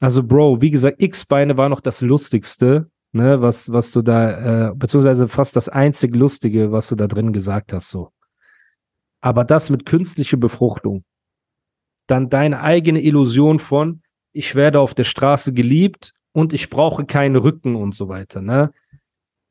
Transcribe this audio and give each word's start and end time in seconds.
Also, 0.00 0.22
Bro, 0.22 0.60
wie 0.60 0.70
gesagt, 0.70 1.02
X-Beine 1.02 1.56
war 1.56 1.68
noch 1.68 1.80
das 1.80 2.00
Lustigste, 2.00 2.90
ne, 3.12 3.40
was, 3.40 3.72
was 3.72 3.90
du 3.90 4.02
da, 4.02 4.70
äh, 4.70 4.74
beziehungsweise 4.74 5.28
fast 5.28 5.56
das 5.56 5.68
einzig 5.68 6.14
Lustige, 6.14 6.70
was 6.70 6.88
du 6.88 6.94
da 6.94 7.06
drin 7.06 7.32
gesagt 7.32 7.72
hast, 7.72 7.90
so. 7.90 8.12
Aber 9.20 9.44
das 9.44 9.70
mit 9.70 9.86
künstlicher 9.86 10.36
Befruchtung, 10.36 11.04
dann 12.06 12.28
deine 12.28 12.60
eigene 12.60 13.02
Illusion 13.02 13.58
von, 13.58 14.02
ich 14.32 14.54
werde 14.54 14.80
auf 14.80 14.94
der 14.94 15.04
Straße 15.04 15.52
geliebt 15.52 16.14
und 16.32 16.52
ich 16.52 16.70
brauche 16.70 17.04
keinen 17.04 17.36
Rücken 17.36 17.74
und 17.74 17.94
so 17.94 18.08
weiter, 18.08 18.40
ne? 18.40 18.72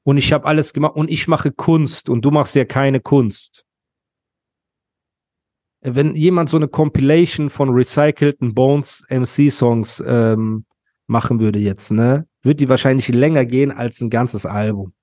Und 0.03 0.17
ich 0.17 0.31
habe 0.31 0.45
alles 0.45 0.71
gemacht 0.71 0.95
und 0.95 1.11
ich 1.11 1.27
mache 1.27 1.51
Kunst 1.51 2.09
und 2.09 2.23
du 2.23 2.31
machst 2.31 2.55
ja 2.55 2.63
keine 2.63 3.01
Kunst. 3.01 3.65
Wenn 5.81 6.15
jemand 6.15 6.49
so 6.49 6.57
eine 6.57 6.67
Compilation 6.67 7.49
von 7.49 7.69
recycelten 7.69 8.53
Bones 8.53 9.05
MC 9.09 9.51
Songs 9.51 10.03
ähm, 10.05 10.65
machen 11.05 11.39
würde 11.39 11.59
jetzt, 11.59 11.91
ne, 11.91 12.27
wird 12.41 12.59
die 12.59 12.69
wahrscheinlich 12.69 13.07
länger 13.09 13.45
gehen 13.45 13.71
als 13.71 14.01
ein 14.01 14.09
ganzes 14.09 14.45
Album. 14.45 14.93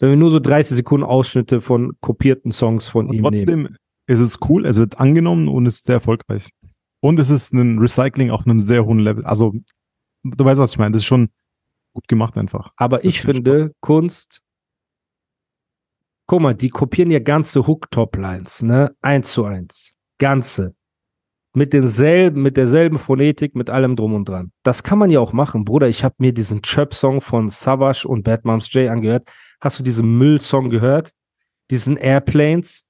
Wenn 0.00 0.10
wir 0.10 0.16
nur 0.16 0.30
so 0.30 0.40
30 0.40 0.76
Sekunden 0.76 1.06
Ausschnitte 1.06 1.60
von 1.60 1.92
kopierten 2.00 2.50
Songs 2.50 2.88
von 2.88 3.06
Und 3.06 3.14
ihm 3.14 3.22
trotzdem 3.22 3.62
nehmen. 3.62 3.76
ist 4.06 4.20
es 4.20 4.38
cool, 4.48 4.66
es 4.66 4.76
wird 4.76 4.98
angenommen 4.98 5.48
und 5.48 5.66
ist 5.66 5.86
sehr 5.86 5.96
erfolgreich. 5.96 6.48
Und 7.00 7.18
es 7.18 7.30
ist 7.30 7.52
ein 7.52 7.78
Recycling 7.78 8.30
auf 8.30 8.46
einem 8.46 8.60
sehr 8.60 8.84
hohen 8.84 8.98
Level. 8.98 9.24
Also, 9.24 9.54
du 10.22 10.44
weißt, 10.44 10.60
was 10.60 10.72
ich 10.72 10.78
meine. 10.78 10.92
Das 10.92 11.02
ist 11.02 11.06
schon 11.06 11.30
gut 11.92 12.08
gemacht 12.08 12.36
einfach. 12.36 12.72
Aber 12.76 12.98
Das 12.98 13.06
ich 13.06 13.22
finde, 13.22 13.72
Kunst, 13.80 14.40
guck 16.32 16.40
mal, 16.40 16.54
die 16.54 16.70
kopieren 16.70 17.10
ja 17.10 17.18
ganze 17.18 17.66
Hook-Top-Lines, 17.66 18.62
ne? 18.62 18.96
Eins 19.02 19.34
zu 19.34 19.44
eins. 19.44 19.98
Ganze. 20.18 20.74
Mit 21.54 21.74
denselben, 21.74 22.40
mit 22.40 22.56
derselben 22.56 22.98
Phonetik, 22.98 23.54
mit 23.54 23.68
allem 23.68 23.96
drum 23.96 24.14
und 24.14 24.30
dran. 24.30 24.50
Das 24.62 24.82
kann 24.82 24.98
man 24.98 25.10
ja 25.10 25.20
auch 25.20 25.34
machen, 25.34 25.66
Bruder. 25.66 25.90
Ich 25.90 26.04
habe 26.04 26.14
mir 26.20 26.32
diesen 26.32 26.62
Chöp-Song 26.62 27.20
von 27.20 27.50
Savage 27.50 28.08
und 28.08 28.22
Bad 28.22 28.46
Moms 28.46 28.72
J 28.72 28.88
angehört. 28.88 29.28
Hast 29.60 29.78
du 29.78 29.82
diesen 29.82 30.16
Müll-Song 30.16 30.70
gehört? 30.70 31.12
Diesen 31.70 31.98
Airplanes? 31.98 32.86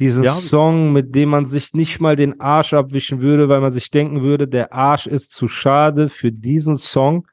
Diesen 0.00 0.24
Ja. 0.24 0.32
Song, 0.32 0.92
mit 0.92 1.14
dem 1.14 1.28
man 1.28 1.46
sich 1.46 1.74
nicht 1.74 2.00
mal 2.00 2.16
den 2.16 2.40
Arsch 2.40 2.74
abwischen 2.74 3.22
würde, 3.22 3.48
weil 3.48 3.60
man 3.60 3.70
sich 3.70 3.92
denken 3.92 4.22
würde, 4.22 4.48
der 4.48 4.72
Arsch 4.72 5.06
ist 5.06 5.30
zu 5.30 5.46
schade 5.46 6.08
für 6.08 6.32
diesen 6.32 6.76
Song 6.76 7.28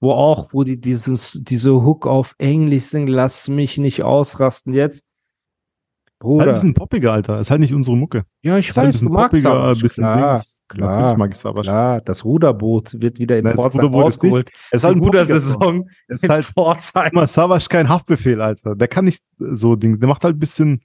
wo 0.00 0.10
auch, 0.12 0.52
wo 0.52 0.64
die 0.64 0.80
dieses, 0.80 1.40
diese 1.42 1.72
Hook 1.82 2.06
auf 2.06 2.34
Englisch 2.38 2.84
singen, 2.84 3.08
lass 3.08 3.48
mich 3.48 3.78
nicht 3.78 4.02
ausrasten 4.02 4.74
jetzt. 4.74 5.02
Halt 6.22 6.30
Bruder. 6.30 6.46
ein 6.46 6.54
bisschen 6.54 6.74
poppiger, 6.74 7.12
Alter. 7.12 7.38
Ist 7.40 7.50
halt 7.50 7.60
nicht 7.60 7.74
unsere 7.74 7.96
Mucke. 7.98 8.24
ja, 8.42 8.56
ich 8.56 8.70
Ist 8.70 8.76
halt 8.78 8.86
ein 8.86 8.94
weiß, 8.94 9.00
du 9.00 9.06
bisschen 9.10 9.12
magst 9.12 9.30
poppiger, 9.32 9.50
ein 9.50 9.56
Savage. 9.74 9.80
bisschen 9.82 10.04
Klar, 10.04 10.32
Dings. 10.34 10.62
klar, 10.68 10.90
Natürlich 10.96 11.16
mag 11.18 11.30
ich 11.32 11.36
Savage. 11.36 11.62
klar, 11.68 12.00
das 12.00 12.24
Ruderboot 12.24 13.00
wird 13.00 13.18
wieder 13.18 13.36
in 13.36 13.44
Nein, 13.44 13.54
Pforzheim 13.56 13.84
ist 13.84 13.90
nicht- 13.90 14.02
rausgeholt. 14.02 14.50
Es 14.70 14.76
ist 14.78 14.84
halt 14.84 14.94
Ein 14.94 14.98
ein 15.00 15.04
guter 15.04 15.18
poppiger 15.20 15.40
Song. 15.40 15.58
Saison 15.60 15.88
Es 16.08 16.22
ist 16.22 16.28
halt 16.30 16.44
Pforzheim. 16.46 17.26
Savage 17.26 17.66
kein 17.68 17.88
Haftbefehl, 17.90 18.40
Alter. 18.40 18.74
Der 18.74 18.88
kann 18.88 19.04
nicht 19.04 19.22
so 19.38 19.76
Ding. 19.76 19.98
Der 20.00 20.08
macht 20.08 20.24
halt 20.24 20.36
ein 20.36 20.38
bisschen 20.38 20.80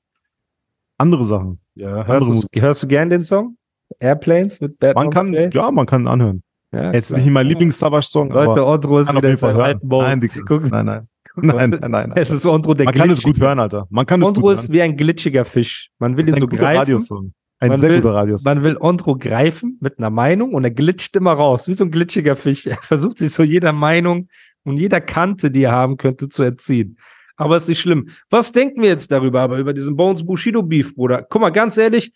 andere 0.98 1.24
Sachen. 1.24 1.62
Ja, 1.76 2.02
andere 2.02 2.08
hörst, 2.34 2.50
du, 2.54 2.62
hörst 2.62 2.84
du 2.84 2.88
gern 2.88 3.10
den 3.10 3.22
Song? 3.22 3.56
Airplanes 4.00 4.60
mit 4.60 4.78
Bad 4.78 4.96
Man 4.96 5.10
kann, 5.10 5.34
ja, 5.34 5.72
man 5.72 5.86
kann 5.86 6.02
ihn 6.04 6.08
anhören. 6.08 6.44
Ja, 6.72 6.94
Jetzt 6.94 7.08
klar. 7.10 7.20
nicht 7.22 7.32
mein 7.32 7.48
Lieblings-Savage-Song, 7.48 8.30
Leute, 8.30 8.52
aber 8.62 8.68
Ondro 8.68 9.00
ist 9.00 9.08
kann 9.08 9.16
auf 9.18 9.22
wieder 9.24 9.30
in 9.30 9.32
jeden 9.34 9.40
Fall 9.40 9.54
seinem 9.54 9.62
alten 9.64 9.88
Mode. 9.88 10.06
Nein, 10.06 10.20
die, 10.22 10.28
Guck, 10.48 10.70
nein, 10.70 10.86
nein. 10.86 11.08
Nein, 11.42 11.70
nein, 11.70 11.92
nein. 11.92 12.12
Es 12.16 12.32
ist 12.32 12.46
Ondro 12.46 12.74
der 12.74 12.86
Man 12.86 12.94
kann 12.96 13.10
es 13.12 13.24
gut 13.24 13.40
hören, 13.40 13.60
Alter. 13.60 13.88
Man 13.92 14.06
kann 14.06 14.22
es 14.22 14.28
Ondro 14.28 14.42
gut 14.42 14.54
ist 14.54 14.64
hören. 14.64 14.74
wie 14.74 14.82
ein 14.82 14.98
glitschiger 14.98 15.46
Fisch. 15.46 15.90
Man 16.00 16.18
will 16.18 16.24
ist 16.26 16.30
ihn 16.32 16.36
ein 16.36 16.42
so 16.42 16.48
guter 16.48 16.64
greifen. 16.64 16.80
Radiosong. 16.80 17.34
Ein 17.60 17.70
Man 17.70 17.78
sehr 17.78 17.90
will- 17.92 18.02
guter 18.02 18.14
Radiosong. 18.16 18.54
Man 18.56 18.64
will 18.66 18.76
Ondro 18.78 19.16
greifen 19.16 19.78
mit 19.80 20.00
einer 20.00 20.10
Meinung 20.10 20.54
und 20.54 20.64
er 20.66 20.72
glitscht 20.72 21.16
immer 21.16 21.32
raus, 21.34 21.68
wie 21.70 21.74
so 21.76 21.86
ein 21.86 21.92
glitschiger 21.92 22.36
Fisch. 22.36 22.66
Er 22.68 22.78
versucht 22.82 23.20
sich 23.20 23.32
so 23.32 23.44
jeder 23.44 23.72
Meinung 23.72 24.28
und 24.66 24.78
jeder 24.78 25.00
Kante, 25.00 25.50
die 25.50 25.64
er 25.64 25.72
haben 25.72 25.96
könnte, 25.98 26.28
zu 26.28 26.44
entziehen. 26.44 26.98
Aber 27.38 27.56
ist 27.56 27.70
nicht 27.70 27.80
schlimm. 27.80 28.08
Was 28.30 28.52
denken 28.52 28.82
wir 28.82 28.90
jetzt 28.90 29.10
darüber, 29.12 29.40
aber 29.42 29.60
über 29.60 29.72
diesen 29.74 29.96
Bones 29.96 30.26
Bushido 30.26 30.62
Beef, 30.62 30.94
Bruder? 30.94 31.26
Guck 31.30 31.40
mal, 31.42 31.52
ganz 31.52 31.78
ehrlich, 31.78 32.12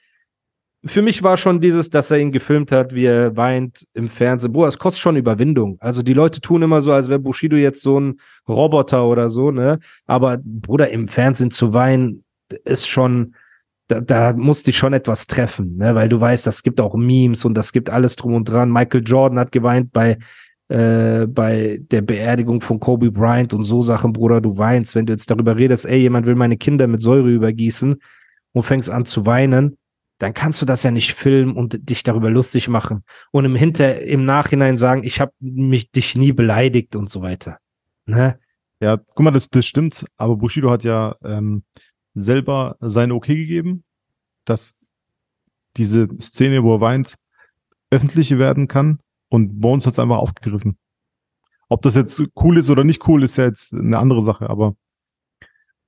für 0.86 1.02
mich 1.02 1.24
war 1.24 1.38
schon 1.38 1.62
dieses, 1.62 1.90
dass 1.90 2.12
er 2.12 2.20
ihn 2.20 2.32
gefilmt 2.32 2.72
hat, 2.72 2.94
wie 2.94 3.06
er 3.06 3.38
weint 3.38 3.88
im 3.94 4.10
Fernsehen. 4.10 4.52
Bruder, 4.52 4.68
es 4.68 4.80
kostet 4.80 5.02
schon 5.02 5.16
Überwindung. 5.16 5.78
Also 5.80 6.02
die 6.02 6.14
Leute 6.14 6.42
tun 6.42 6.62
immer 6.62 6.82
so, 6.82 6.92
als 6.92 7.08
wäre 7.08 7.20
Bushido 7.20 7.56
jetzt 7.56 7.82
so 7.82 8.00
ein 8.00 8.20
Roboter 8.50 9.06
oder 9.06 9.30
so, 9.30 9.52
ne? 9.52 9.80
Aber 10.06 10.40
Bruder, 10.44 10.90
im 10.90 11.08
Fernsehen 11.08 11.52
zu 11.52 11.74
weinen 11.74 12.26
ist 12.66 12.88
schon, 12.88 13.36
da, 13.88 14.02
da 14.02 14.34
muss 14.34 14.64
dich 14.64 14.78
schon 14.78 14.92
etwas 14.92 15.26
treffen, 15.26 15.78
ne? 15.78 15.96
Weil 15.96 16.10
du 16.10 16.20
weißt, 16.20 16.46
das 16.46 16.64
gibt 16.64 16.82
auch 16.82 16.96
Memes 16.96 17.46
und 17.46 17.54
das 17.54 17.72
gibt 17.72 17.90
alles 17.90 18.18
drum 18.18 18.36
und 18.36 18.50
dran. 18.50 18.70
Michael 18.70 19.04
Jordan 19.06 19.40
hat 19.40 19.54
geweint 19.54 19.94
bei, 19.94 20.18
äh, 20.68 21.28
bei 21.28 21.80
der 21.92 22.02
Beerdigung 22.02 22.60
von 22.60 22.82
Kobe 22.82 23.10
Bryant 23.10 23.54
und 23.54 23.64
so 23.64 23.84
Sachen, 23.84 24.12
Bruder, 24.12 24.42
du 24.42 24.58
weinst, 24.58 24.96
wenn 24.96 25.06
du 25.06 25.14
jetzt 25.14 25.32
darüber 25.32 25.56
redest, 25.56 25.86
ey, 25.86 26.00
jemand 26.00 26.26
will 26.26 26.36
meine 26.36 26.58
Kinder 26.58 26.88
mit 26.88 27.00
Säure 27.00 27.30
übergießen 27.30 27.96
und 28.52 28.64
fängst 28.64 28.90
an 28.90 29.06
zu 29.06 29.26
weinen, 29.26 29.78
dann 30.19 30.34
kannst 30.34 30.62
du 30.62 30.66
das 30.66 30.84
ja 30.84 30.91
nicht 30.91 31.13
filmen 31.13 31.56
und 31.56 31.90
dich 31.90 32.03
darüber 32.03 32.29
lustig 32.29 32.68
machen 32.68 33.03
und 33.31 33.46
im 33.46 33.56
Hinter, 33.56 34.01
im 34.01 34.25
Nachhinein 34.25 34.78
sagen, 34.78 35.03
ich 35.03 35.19
habe 35.19 35.34
mich 35.40 35.91
dich 35.91 36.16
nie 36.16 36.31
beleidigt 36.31 36.96
und 36.96 37.09
so 37.09 37.22
weiter. 37.22 37.59
Ne? 38.06 38.40
Ja, 38.79 38.97
guck 38.97 39.19
mal, 39.19 39.31
das, 39.31 39.50
das 39.50 39.66
stimmt. 39.66 40.06
Aber 40.18 40.35
Bushido 40.35 40.69
hat 40.69 40.84
ja 40.84 41.16
ähm, 41.24 41.63
selber 42.13 42.75
sein 42.81 43.12
Okay 43.12 43.35
gegeben, 43.35 43.84
dass 44.46 44.78
diese 45.78 46.09
Szene, 46.19 46.63
wo 46.63 46.75
er 46.75 46.81
weint, 46.81 47.16
öffentlich 47.91 48.38
werden 48.38 48.68
kann. 48.68 49.00
Und 49.30 49.59
Bones 49.62 49.85
hat 49.85 49.94
es 49.94 50.00
einfach 50.00 50.18
aufgegriffen. 50.18 50.78
Ob 51.69 51.81
das 51.81 51.95
jetzt 51.95 52.22
cool 52.35 52.57
ist 52.57 52.69
oder 52.69 52.84
nicht 52.84 53.07
cool, 53.07 53.24
ist 53.24 53.38
ja 53.38 53.45
jetzt 53.45 53.74
eine 53.74 53.97
andere 53.97 54.22
Sache. 54.22 54.50
Aber 54.50 54.75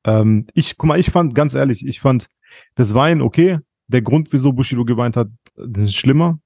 ähm, 0.05 0.47
ich, 0.53 0.77
guck 0.77 0.87
mal, 0.87 0.99
ich 0.99 1.11
fand, 1.11 1.35
ganz 1.35 1.53
ehrlich, 1.53 1.85
ich 1.85 1.99
fand 1.99 2.27
das 2.75 2.93
Weinen 2.93 3.21
okay. 3.21 3.59
Der 3.87 4.01
Grund, 4.01 4.31
wieso 4.31 4.53
Bushido 4.53 4.85
geweint 4.85 5.15
hat, 5.15 5.29
das 5.55 5.85
ist 5.85 5.95
schlimmer. 5.95 6.39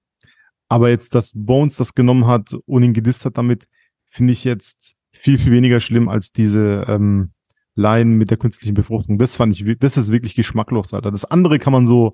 Aber 0.67 0.89
jetzt, 0.89 1.15
dass 1.15 1.31
Bones 1.33 1.77
das 1.77 1.95
genommen 1.95 2.27
hat 2.27 2.53
und 2.65 2.83
ihn 2.83 2.93
gedisst 2.93 3.25
hat 3.25 3.37
damit, 3.37 3.67
finde 4.05 4.33
ich 4.33 4.43
jetzt 4.43 4.95
viel, 5.11 5.37
viel 5.37 5.51
weniger 5.51 5.79
schlimm 5.79 6.09
als 6.09 6.31
diese 6.31 6.85
ähm, 6.87 7.31
Line 7.75 8.15
mit 8.15 8.29
der 8.29 8.37
künstlichen 8.37 8.73
Befruchtung. 8.73 9.17
Das 9.17 9.35
fand 9.35 9.59
ich, 9.59 9.79
das 9.79 9.97
ist 9.97 10.11
wirklich 10.11 10.35
geschmacklos, 10.35 10.93
Alter. 10.93 11.11
Das 11.11 11.25
andere 11.25 11.59
kann 11.59 11.73
man 11.73 11.85
so, 11.85 12.13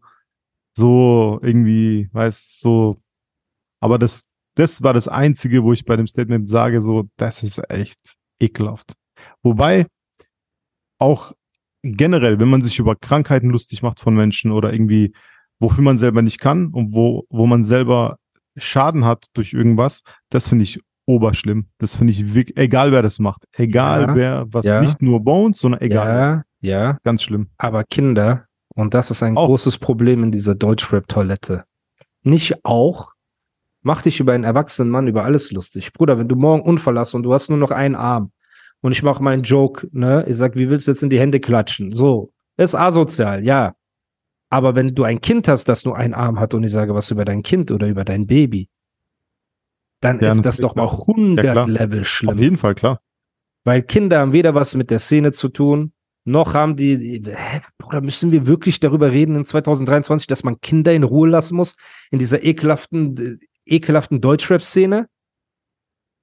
so 0.77 1.39
irgendwie, 1.41 2.09
weiß, 2.13 2.59
so, 2.59 2.95
aber 3.81 3.99
das, 3.99 4.29
das 4.55 4.83
war 4.83 4.93
das 4.93 5.07
Einzige, 5.07 5.63
wo 5.63 5.73
ich 5.73 5.85
bei 5.85 5.97
dem 5.97 6.07
Statement 6.07 6.47
sage, 6.47 6.81
so, 6.81 7.09
das 7.17 7.43
ist 7.43 7.59
echt 7.69 7.99
ekelhaft. 8.39 8.93
Wobei 9.43 9.87
auch 10.99 11.33
generell, 11.93 12.39
wenn 12.39 12.49
man 12.49 12.61
sich 12.63 12.79
über 12.79 12.95
Krankheiten 12.95 13.49
lustig 13.49 13.81
macht 13.81 13.99
von 13.99 14.15
Menschen 14.15 14.51
oder 14.51 14.73
irgendwie, 14.73 15.13
wofür 15.59 15.83
man 15.83 15.97
selber 15.97 16.21
nicht 16.21 16.39
kann 16.39 16.67
und 16.67 16.93
wo, 16.93 17.25
wo 17.29 17.45
man 17.45 17.63
selber 17.63 18.17
Schaden 18.57 19.05
hat 19.05 19.25
durch 19.33 19.53
irgendwas, 19.53 20.03
das 20.29 20.47
finde 20.47 20.63
ich 20.63 20.79
oberschlimm. 21.05 21.67
Das 21.77 21.95
finde 21.95 22.13
ich 22.13 22.33
wirklich, 22.33 22.57
egal 22.57 22.91
wer 22.91 23.01
das 23.01 23.19
macht. 23.19 23.45
Egal 23.53 24.01
Ja, 24.01 24.15
wer, 24.15 24.45
was, 24.49 24.65
ja. 24.65 24.79
nicht 24.81 25.01
nur 25.01 25.19
Bones, 25.19 25.59
sondern 25.59 25.81
egal. 25.81 26.43
Ja, 26.61 26.69
ja. 26.69 26.97
Ganz 27.03 27.21
schlimm. 27.21 27.47
Aber 27.57 27.83
Kinder, 27.83 28.45
und 28.69 28.93
das 28.93 29.11
ist 29.11 29.21
ein 29.21 29.37
Auch. 29.37 29.47
großes 29.47 29.77
Problem 29.77 30.23
in 30.23 30.31
dieser 30.31 30.55
Deutschrap-Toilette. 30.55 31.65
Nicht 32.23 32.65
auch, 32.65 33.11
mach 33.81 34.01
dich 34.01 34.19
über 34.19 34.33
einen 34.33 34.43
erwachsenen 34.43 34.89
Mann 34.89 35.07
über 35.07 35.23
alles 35.23 35.51
lustig. 35.51 35.93
Bruder, 35.93 36.17
wenn 36.17 36.27
du 36.27 36.35
morgen 36.35 36.63
Unfall 36.63 36.97
hast 36.97 37.13
und 37.13 37.23
du 37.23 37.33
hast 37.33 37.49
nur 37.49 37.59
noch 37.59 37.71
einen 37.71 37.95
Arm 37.95 38.31
und 38.85 38.91
ich 38.91 39.01
mache 39.01 39.23
meinen 39.23 39.41
Joke, 39.41 39.87
ne, 39.93 40.23
ich 40.27 40.37
sag, 40.37 40.55
wie 40.55 40.69
willst 40.69 40.85
du 40.85 40.91
jetzt 40.91 41.01
in 41.01 41.09
die 41.09 41.19
Hände 41.19 41.39
klatschen? 41.39 41.91
So, 41.91 42.31
ist 42.55 42.75
asozial, 42.75 43.43
ja. 43.43 43.73
Aber 44.51 44.75
wenn 44.75 44.93
du 44.93 45.01
ein 45.03 45.21
Kind 45.21 45.47
hast, 45.47 45.67
das 45.67 45.85
nur 45.85 45.97
einen 45.97 46.13
Arm 46.13 46.39
hat 46.39 46.53
und 46.53 46.63
ich 46.63 46.71
sage 46.71 46.93
was 46.93 47.09
über 47.09 47.25
dein 47.25 47.41
Kind 47.41 47.71
oder 47.71 47.87
über 47.87 48.03
dein 48.03 48.27
Baby, 48.27 48.69
dann 50.01 50.19
Ja, 50.19 50.29
ist 50.31 50.45
das 50.45 50.57
doch 50.57 50.75
mal 50.75 50.85
klar. 50.87 50.99
100 51.07 51.45
Ja. 51.45 51.63
Level 51.65 52.01
Auf 52.01 52.07
schlimm. 52.07 52.37
jeden 52.37 52.57
Fall, 52.57 52.75
klar. 52.75 52.99
Weil 53.63 53.81
Kinder 53.81 54.19
haben 54.19 54.33
weder 54.33 54.53
was 54.53 54.75
mit 54.75 54.91
der 54.91 54.99
Szene 54.99 55.31
zu 55.31 55.49
tun, 55.49 55.93
noch 56.23 56.53
haben 56.53 56.75
die, 56.75 57.23
hä, 57.25 57.61
Bruder, 57.79 58.01
müssen 58.01 58.31
wir 58.31 58.45
wirklich 58.45 58.79
darüber 58.79 59.11
reden 59.11 59.35
in 59.35 59.45
2023, 59.45 60.27
dass 60.27 60.43
man 60.43 60.61
Kinder 60.61 60.93
in 60.93 61.01
Ruhe 61.01 61.27
lassen 61.27 61.55
muss 61.55 61.75
in 62.11 62.19
dieser 62.19 62.43
ekelhaften, 62.43 63.39
ekelhaften 63.65 64.21
Deutschrap-Szene? 64.21 65.07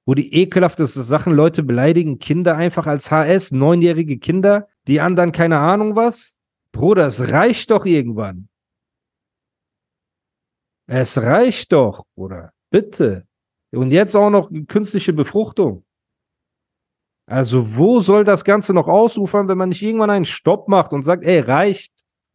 Wo 0.05 0.15
die 0.15 0.35
ekelhaftesten 0.35 1.05
Sachen 1.05 1.35
Leute 1.35 1.63
beleidigen, 1.63 2.19
Kinder 2.19 2.57
einfach 2.57 2.87
als 2.87 3.11
HS, 3.11 3.53
neunjährige 3.53 4.19
Kinder, 4.19 4.69
die 4.89 5.01
anderen 5.01 5.33
keine 5.33 5.59
Ahnung 5.59 5.95
was? 5.95 6.35
Bruder, 6.73 7.07
es 7.07 7.31
reicht 7.31 7.71
doch 7.71 7.85
irgendwann. 7.85 8.49
Es 10.87 11.19
reicht 11.19 11.73
doch, 11.73 12.05
Bruder. 12.17 12.53
Bitte. 12.71 13.27
Und 13.71 13.93
jetzt 13.93 14.17
auch 14.17 14.31
noch 14.31 14.51
künstliche 14.69 15.13
Befruchtung. 15.13 15.85
Also, 17.27 17.77
wo 17.77 18.01
soll 18.01 18.25
das 18.25 18.45
Ganze 18.45 18.75
noch 18.75 18.89
ausufern, 18.89 19.49
wenn 19.49 19.57
man 19.57 19.69
nicht 19.69 19.83
irgendwann 19.83 20.11
einen 20.11 20.25
Stopp 20.25 20.69
macht 20.69 20.93
und 20.93 21.03
sagt, 21.03 21.25
ey, 21.25 21.39
reicht, 21.39 21.93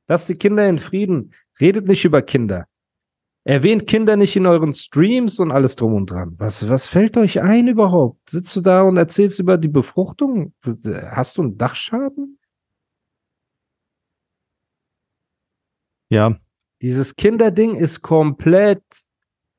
lasst 0.07 0.29
die 0.29 0.35
Kinder 0.35 0.67
in 0.67 0.79
Frieden, 0.79 1.33
redet 1.59 1.87
nicht 1.87 2.05
über 2.05 2.21
Kinder. 2.21 2.67
Erwähnt 3.47 3.87
Kinder 3.87 4.17
nicht 4.17 4.35
in 4.35 4.45
euren 4.45 4.73
Streams 4.73 5.39
und 5.39 5.53
alles 5.53 5.77
drum 5.77 5.93
und 5.93 6.11
dran. 6.11 6.35
Was, 6.37 6.67
was 6.67 6.87
fällt 6.87 7.15
euch 7.15 7.41
ein 7.41 7.69
überhaupt? 7.69 8.29
Sitzt 8.29 8.53
du 8.57 8.59
da 8.59 8.81
und 8.81 8.97
erzählst 8.97 9.39
über 9.39 9.57
die 9.57 9.69
Befruchtung? 9.69 10.53
Hast 11.11 11.37
du 11.37 11.43
einen 11.43 11.57
Dachschaden? 11.57 12.39
Ja. 16.09 16.35
Dieses 16.81 17.15
Kinderding 17.15 17.75
ist 17.75 18.01
komplett, 18.01 18.83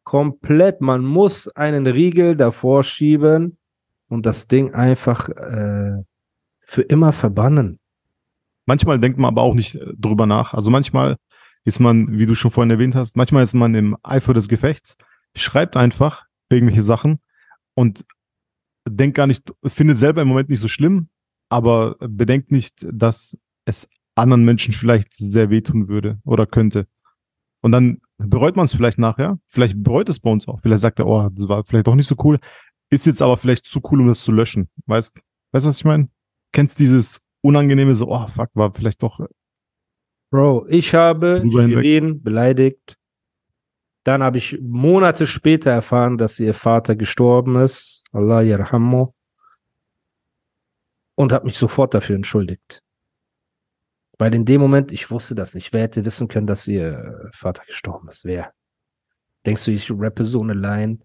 komplett. 0.05 0.83
Man 0.83 1.03
muss 1.03 1.49
einen 1.49 1.87
Riegel 1.87 2.37
davor 2.37 2.83
schieben 2.83 3.57
und 4.09 4.27
das 4.27 4.49
Ding 4.49 4.75
einfach 4.75 5.31
äh, 5.31 6.03
für 6.61 6.83
immer 6.83 7.15
verbannen. 7.15 7.79
Manchmal 8.67 9.01
denkt 9.01 9.17
man 9.17 9.29
aber 9.29 9.41
auch 9.41 9.55
nicht 9.55 9.77
äh, 9.77 9.95
drüber 9.97 10.27
nach. 10.27 10.53
Also 10.53 10.71
manchmal 10.71 11.17
ist 11.65 11.81
man, 11.81 12.19
wie 12.19 12.27
du 12.27 12.35
schon 12.35 12.51
vorhin 12.51 12.71
erwähnt 12.71 12.95
hast, 12.95 13.17
manchmal 13.17 13.43
ist 13.43 13.55
man 13.55 13.75
im 13.75 13.97
Eifer 14.03 14.35
des 14.35 14.49
Gefechts, 14.49 14.97
schreibt 15.37 15.77
einfach 15.77 16.25
irgendwelche 16.51 16.83
Sachen 16.83 17.21
und 17.75 18.05
denkt 18.89 19.17
gar 19.17 19.27
nicht, 19.27 19.53
findet 19.65 19.99
selber 19.99 20.23
im 20.23 20.29
Moment 20.29 20.49
nicht 20.49 20.61
so 20.61 20.69
schlimm, 20.69 21.09
aber 21.51 21.97
bedenkt 22.01 22.51
nicht, 22.51 22.87
dass 22.91 23.39
es 23.65 23.89
anderen 24.15 24.45
Menschen 24.45 24.75
vielleicht 24.75 25.15
sehr 25.15 25.51
wehtun 25.51 25.89
würde 25.89 26.19
oder 26.25 26.47
könnte. 26.47 26.87
Und 27.61 27.73
dann 27.73 28.01
bereut 28.19 28.57
man 28.57 28.67
es 28.67 28.75
vielleicht 28.75 28.99
nachher. 28.99 29.39
Vielleicht 29.47 29.83
bereut 29.83 30.09
es 30.09 30.21
bei 30.21 30.31
uns 30.31 30.47
auch. 30.49 30.61
Vielleicht 30.61 30.81
sagt 30.81 30.99
er, 30.99 31.07
oh, 31.07 31.29
das 31.33 31.49
war 31.49 31.65
vielleicht 31.65 31.87
doch 31.87 31.95
nicht 31.95 32.07
so 32.07 32.17
cool. 32.25 32.39
Ist 32.91 33.07
jetzt 33.07 33.23
aber 33.23 33.37
vielleicht 33.37 33.67
zu 33.67 33.81
cool, 33.91 34.01
um 34.01 34.09
das 34.09 34.23
zu 34.23 34.33
löschen. 34.33 34.69
Weißt, 34.87 35.21
weißt 35.53 35.67
du, 35.67 35.69
was 35.69 35.79
ich 35.79 35.85
meine? 35.85 36.09
Kennst 36.53 36.79
dieses 36.79 37.21
unangenehme 37.43 37.95
so, 37.95 38.09
oh, 38.09 38.27
fuck, 38.27 38.51
war 38.55 38.73
vielleicht 38.75 39.03
doch. 39.03 39.21
Bro, 40.31 40.67
ich 40.69 40.95
habe 40.95 41.43
Shirin 41.51 42.23
beleidigt. 42.23 42.97
Dann 44.05 44.23
habe 44.23 44.39
ich 44.39 44.59
Monate 44.61 45.27
später 45.27 45.71
erfahren, 45.71 46.19
dass 46.19 46.39
ihr 46.41 46.55
Vater 46.55 46.97
gestorben 46.97 47.57
ist. 47.57 48.05
Allah 48.13 48.43
yarhammo. 48.43 49.15
Und 51.15 51.33
habe 51.33 51.47
mich 51.47 51.59
sofort 51.59 51.95
dafür 51.95 52.17
entschuldigt. 52.17 52.83
Weil 54.19 54.35
in 54.35 54.45
dem 54.45 54.61
Moment, 54.61 54.93
ich 54.93 55.11
wusste 55.11 55.35
das 55.35 55.55
nicht. 55.55 55.73
Wer 55.73 55.83
hätte 55.83 56.05
wissen 56.05 56.29
können, 56.29 56.47
dass 56.47 56.67
ihr 56.69 57.31
Vater 57.33 57.65
gestorben 57.67 58.09
ist? 58.09 58.25
Wer? 58.25 58.53
Denkst 59.47 59.65
du, 59.65 59.71
ich 59.71 59.91
rappe 59.91 60.25
so 60.25 60.43
eine 60.43 60.55
Line? 60.55 60.99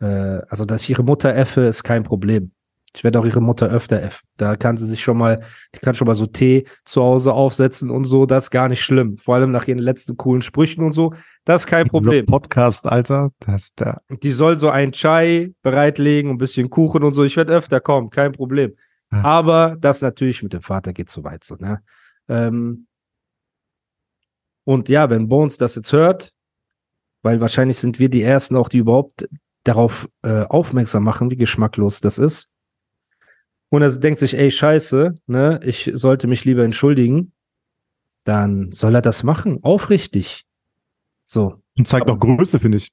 Äh, 0.00 0.42
also, 0.48 0.64
dass 0.64 0.84
ich 0.84 0.90
ihre 0.90 1.04
Mutter 1.04 1.34
effe, 1.34 1.62
ist 1.62 1.84
kein 1.84 2.02
Problem. 2.02 2.52
Ich 2.96 3.04
werde 3.04 3.20
auch 3.20 3.26
ihre 3.26 3.42
Mutter 3.42 3.68
öfter 3.68 4.00
effen. 4.00 4.26
Da 4.38 4.56
kann 4.56 4.78
sie 4.78 4.86
sich 4.86 5.02
schon 5.02 5.18
mal, 5.18 5.42
die 5.74 5.80
kann 5.80 5.94
schon 5.94 6.06
mal 6.06 6.14
so 6.14 6.24
Tee 6.24 6.66
zu 6.86 7.02
Hause 7.02 7.34
aufsetzen 7.34 7.90
und 7.90 8.06
so. 8.06 8.24
Das 8.24 8.44
ist 8.44 8.50
gar 8.50 8.68
nicht 8.68 8.82
schlimm. 8.82 9.18
Vor 9.18 9.34
allem 9.34 9.50
nach 9.50 9.68
ihren 9.68 9.78
letzten 9.78 10.16
coolen 10.16 10.40
Sprüchen 10.40 10.82
und 10.82 10.94
so. 10.94 11.12
Das 11.44 11.62
ist 11.62 11.66
kein 11.66 11.88
Problem. 11.88 12.24
Podcast, 12.24 12.86
Alter, 12.86 13.32
das 13.40 13.74
der. 13.74 14.00
Die 14.08 14.30
soll 14.30 14.56
so 14.56 14.70
ein 14.70 14.92
Chai 14.92 15.52
bereitlegen, 15.60 16.30
ein 16.30 16.38
bisschen 16.38 16.70
Kuchen 16.70 17.02
und 17.02 17.12
so. 17.12 17.22
Ich 17.22 17.36
werde 17.36 17.52
öfter 17.52 17.80
kommen, 17.80 18.08
kein 18.08 18.32
Problem. 18.32 18.72
Ja. 19.12 19.22
Aber 19.22 19.76
das 19.78 20.00
natürlich 20.00 20.42
mit 20.42 20.54
dem 20.54 20.62
Vater 20.62 20.94
geht 20.94 21.10
zu 21.10 21.22
weit 21.22 21.44
so, 21.44 21.56
ne? 21.56 21.82
Ähm, 22.28 22.86
und 24.64 24.88
ja, 24.88 25.10
wenn 25.10 25.28
Bones 25.28 25.58
das 25.58 25.76
jetzt 25.76 25.92
hört, 25.92 26.32
weil 27.22 27.42
wahrscheinlich 27.42 27.78
sind 27.78 27.98
wir 27.98 28.08
die 28.08 28.22
Ersten 28.22 28.56
auch, 28.56 28.70
die 28.70 28.78
überhaupt 28.78 29.28
darauf 29.64 30.08
äh, 30.22 30.44
aufmerksam 30.44 31.04
machen, 31.04 31.30
wie 31.30 31.36
geschmacklos 31.36 32.00
das 32.00 32.18
ist. 32.18 32.48
Und 33.68 33.82
er 33.82 33.90
denkt 33.90 34.20
sich, 34.20 34.36
ey, 34.38 34.50
scheiße, 34.50 35.18
ne, 35.26 35.60
ich 35.64 35.90
sollte 35.94 36.26
mich 36.26 36.44
lieber 36.44 36.64
entschuldigen, 36.64 37.32
dann 38.24 38.72
soll 38.72 38.94
er 38.94 39.02
das 39.02 39.22
machen, 39.22 39.58
aufrichtig. 39.62 40.44
So. 41.24 41.62
Und 41.76 41.88
zeigt 41.88 42.08
auch 42.10 42.18
Größe, 42.18 42.58
finde 42.58 42.78
ich. 42.78 42.92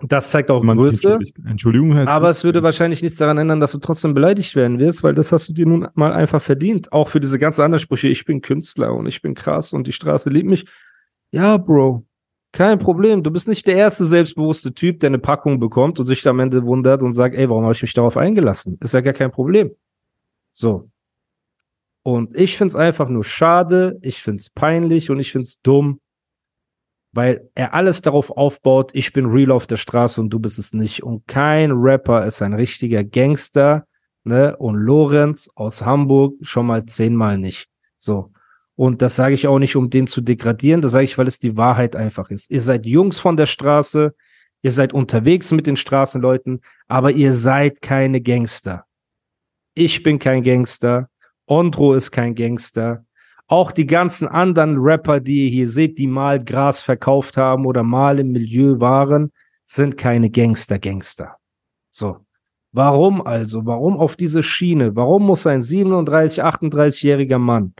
Das 0.00 0.30
zeigt 0.30 0.50
auch 0.50 0.62
Größe. 0.62 1.18
Entschuldigung 1.46 1.94
heißt 1.94 2.08
Aber 2.08 2.28
es 2.28 2.44
würde 2.44 2.62
wahrscheinlich 2.62 3.02
nichts 3.02 3.18
daran 3.18 3.38
ändern, 3.38 3.60
dass 3.60 3.72
du 3.72 3.78
trotzdem 3.78 4.12
beleidigt 4.12 4.54
werden 4.54 4.78
wirst, 4.78 5.02
weil 5.02 5.14
das 5.14 5.32
hast 5.32 5.48
du 5.48 5.52
dir 5.52 5.66
nun 5.66 5.88
mal 5.94 6.12
einfach 6.12 6.42
verdient. 6.42 6.92
Auch 6.92 7.08
für 7.08 7.20
diese 7.20 7.38
ganzen 7.38 7.62
anderen 7.62 7.80
Sprüche, 7.80 8.08
ich 8.08 8.24
bin 8.24 8.40
Künstler 8.42 8.92
und 8.92 9.06
ich 9.06 9.22
bin 9.22 9.34
krass 9.34 9.72
und 9.72 9.86
die 9.86 9.92
Straße 9.92 10.30
liebt 10.30 10.48
mich. 10.48 10.66
Ja, 11.30 11.56
Bro, 11.56 12.04
kein 12.54 12.78
Problem. 12.78 13.22
Du 13.22 13.30
bist 13.30 13.48
nicht 13.48 13.66
der 13.66 13.76
erste 13.76 14.06
selbstbewusste 14.06 14.72
Typ, 14.72 15.00
der 15.00 15.08
eine 15.08 15.18
Packung 15.18 15.58
bekommt 15.58 15.98
und 15.98 16.06
sich 16.06 16.26
am 16.28 16.38
Ende 16.38 16.64
wundert 16.64 17.02
und 17.02 17.12
sagt, 17.12 17.34
ey, 17.34 17.50
warum 17.50 17.64
habe 17.64 17.74
ich 17.74 17.82
mich 17.82 17.94
darauf 17.94 18.16
eingelassen? 18.16 18.78
Ist 18.80 18.94
ja 18.94 19.00
gar 19.00 19.12
kein 19.12 19.32
Problem. 19.32 19.72
So. 20.52 20.88
Und 22.04 22.36
ich 22.36 22.56
find's 22.56 22.76
einfach 22.76 23.08
nur 23.08 23.24
schade, 23.24 23.98
ich 24.02 24.22
find's 24.22 24.50
peinlich 24.50 25.10
und 25.10 25.18
ich 25.18 25.32
find's 25.32 25.60
dumm, 25.62 26.00
weil 27.12 27.50
er 27.54 27.74
alles 27.74 28.02
darauf 28.02 28.30
aufbaut, 28.30 28.90
ich 28.94 29.12
bin 29.12 29.26
real 29.26 29.50
auf 29.50 29.66
der 29.66 29.76
Straße 29.76 30.20
und 30.20 30.30
du 30.30 30.38
bist 30.38 30.58
es 30.58 30.74
nicht. 30.74 31.02
Und 31.02 31.26
kein 31.26 31.72
Rapper 31.72 32.26
ist 32.26 32.40
ein 32.40 32.54
richtiger 32.54 33.02
Gangster, 33.02 33.86
ne? 34.22 34.56
Und 34.56 34.76
Lorenz 34.76 35.48
aus 35.54 35.84
Hamburg 35.84 36.34
schon 36.42 36.66
mal 36.66 36.86
zehnmal 36.86 37.36
nicht. 37.36 37.68
So. 37.96 38.33
Und 38.76 39.02
das 39.02 39.16
sage 39.16 39.34
ich 39.34 39.46
auch 39.46 39.58
nicht, 39.58 39.76
um 39.76 39.88
den 39.88 40.06
zu 40.06 40.20
degradieren, 40.20 40.80
das 40.80 40.92
sage 40.92 41.04
ich, 41.04 41.16
weil 41.16 41.28
es 41.28 41.38
die 41.38 41.56
Wahrheit 41.56 41.94
einfach 41.94 42.30
ist. 42.30 42.50
Ihr 42.50 42.60
seid 42.60 42.86
Jungs 42.86 43.20
von 43.20 43.36
der 43.36 43.46
Straße, 43.46 44.14
ihr 44.62 44.72
seid 44.72 44.92
unterwegs 44.92 45.52
mit 45.52 45.66
den 45.66 45.76
Straßenleuten, 45.76 46.60
aber 46.88 47.12
ihr 47.12 47.32
seid 47.32 47.82
keine 47.82 48.20
Gangster. 48.20 48.84
Ich 49.74 50.02
bin 50.02 50.18
kein 50.18 50.42
Gangster, 50.42 51.08
Ondro 51.46 51.94
ist 51.94 52.10
kein 52.10 52.34
Gangster. 52.34 53.04
Auch 53.46 53.70
die 53.70 53.86
ganzen 53.86 54.26
anderen 54.26 54.78
Rapper, 54.78 55.20
die 55.20 55.44
ihr 55.44 55.50
hier 55.50 55.68
seht, 55.68 55.98
die 55.98 56.06
mal 56.06 56.42
Gras 56.42 56.82
verkauft 56.82 57.36
haben 57.36 57.66
oder 57.66 57.82
mal 57.82 58.18
im 58.18 58.32
Milieu 58.32 58.80
waren, 58.80 59.30
sind 59.64 59.98
keine 59.98 60.30
Gangster-Gangster. 60.30 61.36
So. 61.90 62.18
Warum 62.72 63.24
also? 63.24 63.66
Warum 63.66 63.98
auf 63.98 64.16
diese 64.16 64.42
Schiene? 64.42 64.96
Warum 64.96 65.26
muss 65.26 65.46
ein 65.46 65.62
37, 65.62 66.42
38-jähriger 66.42 67.38
Mann 67.38 67.74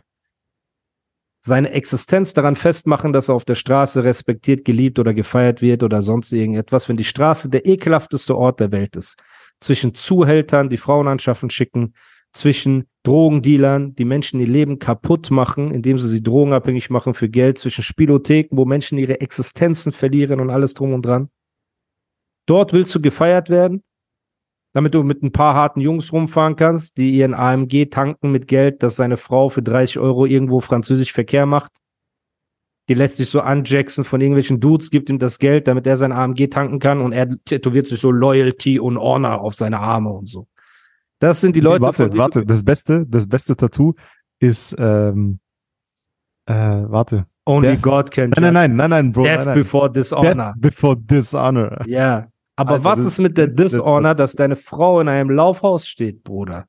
seine 1.45 1.69
Existenz 1.73 2.33
daran 2.33 2.55
festmachen, 2.55 3.13
dass 3.13 3.29
er 3.29 3.35
auf 3.35 3.45
der 3.45 3.53
Straße 3.53 4.03
respektiert, 4.03 4.65
geliebt 4.65 4.97
oder 4.97 5.13
gefeiert 5.13 5.61
wird 5.61 5.83
oder 5.83 6.01
sonst 6.01 6.31
irgendetwas, 6.31 6.89
wenn 6.89 6.97
die 6.97 7.03
Straße 7.03 7.49
der 7.49 7.67
ekelhafteste 7.67 8.35
Ort 8.35 8.59
der 8.59 8.71
Welt 8.71 8.95
ist. 8.95 9.17
Zwischen 9.59 9.93
Zuhältern, 9.93 10.69
die 10.69 10.77
Frauen 10.77 11.07
anschaffen, 11.07 11.51
schicken, 11.51 11.93
zwischen 12.33 12.85
Drogendealern, 13.03 13.93
die 13.93 14.05
Menschen 14.05 14.39
ihr 14.39 14.47
Leben 14.47 14.79
kaputt 14.79 15.29
machen, 15.29 15.71
indem 15.71 15.99
sie 15.99 16.09
sie 16.09 16.23
drogenabhängig 16.23 16.89
machen 16.89 17.13
für 17.13 17.29
Geld, 17.29 17.59
zwischen 17.59 17.83
Spielotheken, 17.83 18.57
wo 18.57 18.65
Menschen 18.65 18.97
ihre 18.97 19.21
Existenzen 19.21 19.91
verlieren 19.91 20.39
und 20.39 20.49
alles 20.49 20.73
drum 20.73 20.93
und 20.93 21.05
dran. 21.05 21.29
Dort 22.47 22.73
willst 22.73 22.93
du 22.95 23.01
gefeiert 23.01 23.51
werden 23.51 23.83
damit 24.75 24.93
du 24.93 25.03
mit 25.03 25.23
ein 25.23 25.31
paar 25.31 25.55
harten 25.55 25.79
Jungs 25.79 26.11
rumfahren 26.11 26.57
kannst, 26.57 26.97
die 26.97 27.11
ihren 27.11 27.33
AMG 27.33 27.85
tanken 27.85 28.33
mit 28.33 28.45
Geld, 28.49 28.83
das 28.83 28.97
seine 28.97 29.15
Frau 29.15 29.47
für 29.47 29.61
30 29.61 29.99
Euro 29.99 30.25
irgendwo 30.25 30.59
französisch 30.59 31.13
Verkehr 31.13 31.45
macht. 31.45 31.77
Die 32.89 32.93
lässt 32.93 33.15
sich 33.15 33.29
so 33.29 33.39
anjacksen 33.39 34.03
von 34.03 34.19
irgendwelchen 34.19 34.59
Dudes, 34.59 34.91
gibt 34.91 35.09
ihm 35.09 35.17
das 35.17 35.39
Geld, 35.39 35.69
damit 35.69 35.87
er 35.87 35.95
sein 35.95 36.11
AMG 36.11 36.49
tanken 36.49 36.79
kann 36.79 36.99
und 36.99 37.13
er 37.13 37.29
tätowiert 37.45 37.87
sich 37.87 38.01
so 38.01 38.11
Loyalty 38.11 38.77
und 38.77 38.97
Honor 38.97 39.39
auf 39.39 39.53
seine 39.53 39.79
Arme 39.79 40.09
und 40.09 40.27
so. 40.27 40.45
Das 41.19 41.39
sind 41.39 41.55
die 41.55 41.61
Leute. 41.61 41.81
Warte, 41.81 42.13
warte, 42.17 42.45
das 42.45 42.65
beste, 42.65 43.05
das 43.07 43.29
beste 43.29 43.55
Tattoo 43.55 43.93
ist, 44.39 44.75
ähm, 44.77 45.39
äh, 46.47 46.53
warte. 46.53 47.27
Only 47.45 47.75
Death. 47.75 47.81
God 47.81 48.11
can. 48.11 48.31
Nein, 48.31 48.41
nein, 48.41 48.53
nein, 48.53 48.75
nein, 48.75 48.89
nein, 48.89 49.11
Bro. 49.13 49.23
Death 49.23 49.37
nein, 49.37 49.45
nein. 49.45 49.57
before 49.57 49.89
dishonor. 49.89 50.33
Death 50.33 50.53
before 50.57 50.97
dishonor. 50.97 51.85
Ja, 51.87 52.27
aber 52.55 52.71
Alter, 52.73 52.83
was 52.83 52.99
ist 52.99 53.19
mit 53.19 53.37
der 53.37 53.47
Dishonor, 53.47 54.15
dass 54.15 54.33
deine 54.33 54.55
Frau 54.55 55.01
in 55.01 55.07
einem 55.07 55.29
Laufhaus 55.29 55.87
steht, 55.87 56.23
Bruder? 56.23 56.67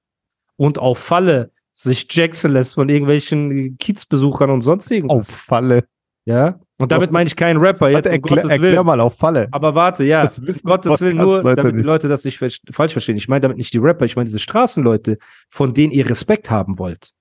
Und 0.56 0.78
auf 0.78 0.98
Falle 0.98 1.52
sich 1.72 2.06
jackson 2.10 2.52
lässt 2.52 2.74
von 2.74 2.88
irgendwelchen 2.88 3.76
Kiezbesuchern 3.78 4.50
und 4.50 4.62
sonst 4.62 4.90
irgendwas. 4.90 5.18
Auf 5.18 5.26
Falle. 5.28 5.84
Ja. 6.24 6.58
Und 6.78 6.90
damit 6.90 7.12
meine 7.12 7.28
ich 7.28 7.36
keinen 7.36 7.58
Rapper. 7.58 7.88
Jetzt, 7.88 8.06
warte, 8.06 8.10
erklär, 8.10 8.44
um 8.44 8.50
erklär 8.50 8.84
mal 8.84 9.00
auf 9.00 9.16
Falle. 9.16 9.48
Aber 9.52 9.74
warte, 9.74 10.04
ja. 10.04 10.22
Das 10.22 10.44
wissen 10.44 10.66
Gottes 10.66 11.00
Willen 11.00 11.18
nur, 11.18 11.42
Leute 11.42 11.56
damit 11.56 11.76
die 11.76 11.82
Leute 11.82 12.08
das 12.08 12.24
nicht 12.24 12.38
falsch 12.38 12.92
verstehen. 12.92 13.16
Ich 13.16 13.28
meine 13.28 13.42
damit 13.42 13.58
nicht 13.58 13.72
die 13.72 13.78
Rapper, 13.78 14.04
ich 14.06 14.16
meine 14.16 14.26
diese 14.26 14.40
Straßenleute, 14.40 15.18
von 15.50 15.72
denen 15.72 15.92
ihr 15.92 16.08
Respekt 16.08 16.50
haben 16.50 16.78
wollt. 16.78 17.12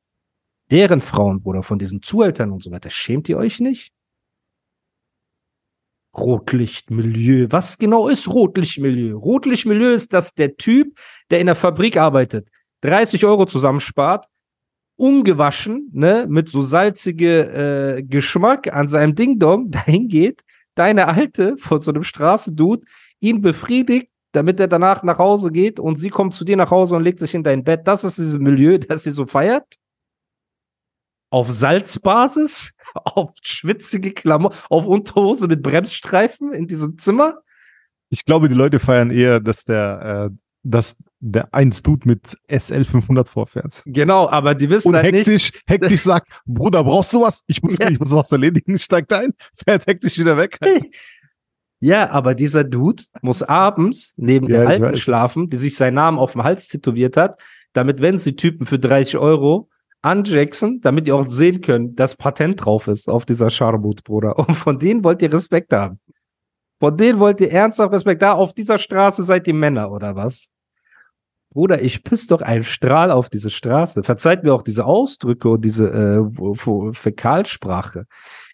deren 0.71 1.01
Frauen, 1.01 1.41
Bruder, 1.41 1.63
von 1.63 1.79
diesen 1.79 2.01
Zueltern 2.01 2.51
und 2.51 2.61
so 2.61 2.71
weiter, 2.71 2.89
schämt 2.89 3.29
ihr 3.29 3.37
euch 3.37 3.59
nicht? 3.59 3.93
Rotlichtmilieu. 6.17 7.47
Was 7.49 7.77
genau 7.77 8.07
ist 8.07 8.27
Rotlichtmilieu? 8.27 9.17
Rotlichtmilieu 9.17 9.93
ist, 9.93 10.13
dass 10.13 10.33
der 10.33 10.55
Typ, 10.55 10.97
der 11.29 11.39
in 11.39 11.47
der 11.47 11.55
Fabrik 11.55 11.97
arbeitet, 11.97 12.47
30 12.81 13.25
Euro 13.25 13.45
zusammenspart, 13.45 14.27
ungewaschen, 14.97 15.89
ne, 15.93 16.25
mit 16.27 16.49
so 16.49 16.61
salzige 16.61 17.97
äh, 17.97 18.03
Geschmack 18.03 18.73
an 18.73 18.87
seinem 18.87 19.15
Ding-Dong 19.15 19.71
dahin 19.71 20.07
geht, 20.07 20.43
deine 20.75 21.07
Alte 21.07 21.57
von 21.57 21.81
so 21.81 21.91
einem 21.91 22.03
Straßendude 22.03 22.85
ihn 23.19 23.41
befriedigt, 23.41 24.09
damit 24.31 24.59
er 24.59 24.67
danach 24.67 25.03
nach 25.03 25.17
Hause 25.17 25.51
geht 25.51 25.79
und 25.79 25.95
sie 25.95 26.09
kommt 26.09 26.33
zu 26.33 26.43
dir 26.43 26.57
nach 26.57 26.71
Hause 26.71 26.95
und 26.95 27.03
legt 27.03 27.19
sich 27.19 27.33
in 27.33 27.43
dein 27.43 27.63
Bett. 27.63 27.81
Das 27.85 28.03
ist 28.03 28.17
dieses 28.17 28.37
Milieu, 28.37 28.77
das 28.87 29.03
sie 29.03 29.11
so 29.11 29.25
feiert. 29.25 29.75
Auf 31.35 31.51
Salzbasis, 31.51 32.73
auf 32.93 33.31
schwitzige 33.41 34.11
Klamotten, 34.13 34.55
auf 34.69 34.85
Unterhose 34.85 35.49
mit 35.49 35.61
Bremsstreifen 35.61 36.53
in 36.53 36.65
diesem 36.65 36.97
Zimmer. 36.97 37.39
Ich 38.09 38.23
glaube, 38.23 38.47
die 38.47 38.55
Leute 38.55 38.79
feiern 38.79 39.11
eher, 39.11 39.41
dass 39.41 39.65
der 39.65 40.29
äh, 40.31 40.35
dass 40.67 41.03
der 41.19 41.53
1 41.53 41.83
Dude 41.83 42.07
mit 42.07 42.37
SL 42.49 42.85
500 42.85 43.27
vorfährt. 43.27 43.83
Genau, 43.85 44.29
aber 44.29 44.55
die 44.55 44.69
wissen 44.69 44.87
Und 44.87 44.95
halt 44.95 45.13
hektisch, 45.13 45.51
nicht. 45.51 45.63
hektisch 45.67 46.01
sagt, 46.03 46.41
Bruder, 46.45 46.83
brauchst 46.85 47.11
du 47.13 47.21
was? 47.21 47.43
Ich 47.47 47.61
muss, 47.61 47.77
Ja. 47.77 47.89
ich 47.89 47.99
muss 47.99 48.11
was 48.13 48.31
erledigen, 48.31 48.79
steigt 48.79 49.11
ein, 49.13 49.33
fährt 49.53 49.85
hektisch 49.85 50.17
wieder 50.17 50.37
weg. 50.37 50.57
Ja, 51.81 52.09
aber 52.11 52.33
dieser 52.33 52.63
Dude 52.63 53.03
muss 53.21 53.43
abends 53.43 54.13
neben 54.17 54.47
Ja, 54.49 54.59
der 54.61 54.67
Alten 54.69 54.97
schlafen, 54.97 55.49
die 55.49 55.57
sich 55.57 55.75
seinen 55.75 55.95
Namen 55.95 56.17
auf 56.17 56.31
dem 56.31 56.43
Hals 56.43 56.67
tätowiert 56.69 57.17
hat, 57.17 57.39
damit, 57.73 58.01
wenn 58.01 58.17
sie 58.17 58.35
Typen 58.37 58.65
für 58.65 58.79
30 58.79 59.17
Euro 59.17 59.69
anjacksen, 60.05 60.81
damit 60.81 61.07
die 61.07 61.11
auch 61.11 61.27
sehen 61.27 61.61
können, 61.61 61.95
dass 61.95 62.15
Patent 62.15 62.63
drauf 62.63 62.87
ist 62.87 63.09
auf 63.09 63.25
dieser 63.25 63.49
Scharmut, 63.49 64.03
Bruder. 64.03 64.37
Und 64.39 64.53
von 64.53 64.77
denen 64.79 65.03
wollt 65.03 65.21
ihr 65.21 65.33
Respekt 65.33 65.73
haben. 65.73 65.99
Von 66.79 66.95
denen 66.95 67.19
wollt 67.19 67.41
ihr 67.41 67.51
ernsthaft 67.51 67.93
Respekt 67.93 68.21
haben. 68.21 68.39
Auf 68.39 68.53
dieser 68.53 68.77
Straße 68.77 69.23
seid 69.23 69.47
ihr 69.47 69.53
Männer, 69.53 69.91
oder 69.91 70.15
was? 70.15 70.49
Bruder, 71.49 71.81
ich 71.81 72.03
piss 72.03 72.27
doch 72.27 72.41
einen 72.41 72.63
Strahl 72.63 73.11
auf 73.11 73.29
diese 73.29 73.49
Straße. 73.49 74.03
Verzeiht 74.03 74.43
mir 74.43 74.53
auch 74.53 74.61
diese 74.61 74.85
Ausdrücke 74.85 75.49
und 75.49 75.63
diese 75.63 75.87
äh, 75.87 76.93
Fäkalsprache. 76.93 78.05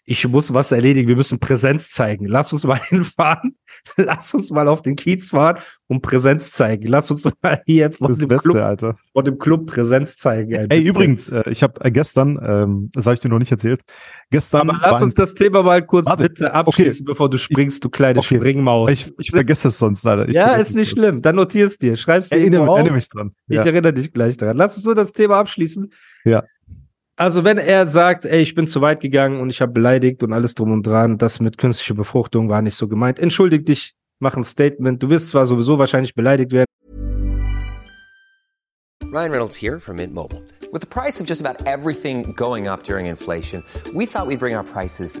Ich 0.04 0.26
muss 0.26 0.52
was 0.52 0.72
erledigen, 0.72 1.06
wir 1.08 1.14
müssen 1.14 1.38
Präsenz 1.38 1.90
zeigen. 1.90 2.26
Lass 2.26 2.52
uns 2.52 2.64
mal 2.64 2.80
hinfahren. 2.88 3.56
Lass 3.96 4.34
uns 4.34 4.50
mal 4.50 4.66
auf 4.66 4.82
den 4.82 4.96
Kiez 4.96 5.30
fahren 5.30 5.58
und 5.86 6.02
Präsenz 6.02 6.50
zeigen. 6.50 6.88
Lass 6.88 7.10
uns 7.12 7.24
mal 7.40 7.62
hier 7.66 7.92
von 7.92 8.08
Das 8.08 8.18
dem, 8.18 8.28
Beste, 8.28 8.48
Club, 8.50 8.62
Alter. 8.62 8.96
von 9.12 9.24
dem 9.24 9.38
Club 9.38 9.66
Präsenz 9.66 10.16
zeigen. 10.16 10.50
Ey, 10.52 10.66
bisschen. 10.66 10.86
übrigens, 10.86 11.28
äh, 11.28 11.48
ich 11.50 11.62
habe 11.62 11.84
äh, 11.84 11.90
gestern, 11.92 12.38
ähm, 12.44 12.90
das 12.92 13.06
habe 13.06 13.14
ich 13.14 13.20
dir 13.20 13.28
noch 13.28 13.38
nicht 13.38 13.52
erzählt, 13.52 13.80
gestern 14.30 14.70
Aber 14.70 14.78
lass 14.90 15.02
uns 15.02 15.14
das 15.14 15.34
Thema 15.34 15.62
mal 15.62 15.86
kurz 15.86 16.06
Warte. 16.06 16.24
bitte 16.24 16.52
abschließen, 16.52 17.06
bevor 17.06 17.30
du 17.30 17.38
springst, 17.38 17.84
du 17.84 17.88
kleine 17.88 18.18
Okay. 18.18 18.36
Springmaus. 18.38 18.90
ich, 18.90 19.12
ich 19.18 19.30
vergesse 19.30 19.68
es 19.68 19.78
sonst 19.78 20.02
leider. 20.04 20.28
Ich 20.28 20.34
ja, 20.34 20.54
ist 20.56 20.74
nicht 20.74 20.90
schlimm. 20.90 21.22
Dann 21.22 21.36
notierst 21.36 21.80
dir. 21.80 21.94
Schreibst 21.96 22.32
dir 22.32 22.36
Erinnere, 22.38 22.66
erinnere 22.66 22.94
mich 22.94 23.08
dran. 23.08 23.34
Ich 23.48 23.56
Ja. 23.56 23.64
erinnere 23.64 23.92
dich 23.92 24.12
gleich 24.12 24.36
daran. 24.36 24.56
Lass 24.56 24.74
uns 24.76 24.84
so 24.84 24.94
das 24.94 25.12
Thema 25.12 25.36
abschließen. 25.38 25.92
Ja. 26.24 26.42
Also, 27.22 27.44
wenn 27.44 27.56
er 27.56 27.86
sagt, 27.86 28.24
ey, 28.24 28.40
ich 28.40 28.56
bin 28.56 28.66
zu 28.66 28.80
weit 28.80 28.98
gegangen 28.98 29.40
und 29.40 29.48
ich 29.48 29.60
habe 29.60 29.70
beleidigt 29.70 30.24
und 30.24 30.32
alles 30.32 30.56
drum 30.56 30.72
und 30.72 30.84
dran, 30.84 31.18
das 31.18 31.38
mit 31.38 31.56
künstlicher 31.56 31.94
Befruchtung 31.94 32.48
war 32.48 32.62
nicht 32.62 32.74
so 32.74 32.88
gemeint. 32.88 33.20
Entschuldig 33.20 33.64
dich, 33.64 33.94
mach 34.18 34.36
ein 34.36 34.42
Statement. 34.42 35.00
Du 35.00 35.08
wirst 35.08 35.30
zwar 35.30 35.46
sowieso 35.46 35.78
wahrscheinlich 35.78 36.16
beleidigt 36.16 36.50
werden. 36.50 36.66
Ryan 39.12 39.30
Reynolds 39.30 39.56
here 39.56 39.78
from 39.78 39.98
Mint 39.98 40.12
Mobile. 40.12 40.42
With 40.72 40.80
the 40.80 40.88
price 40.88 41.20
of 41.20 41.28
just 41.28 41.40
about 41.40 41.64
everything 41.64 42.34
going 42.34 42.66
up 42.66 42.82
during 42.82 43.06
inflation, 43.06 43.62
we 43.94 44.04
thought 44.04 44.26
we'd 44.26 44.40
bring 44.40 44.56
our 44.56 44.64
prices 44.64 45.20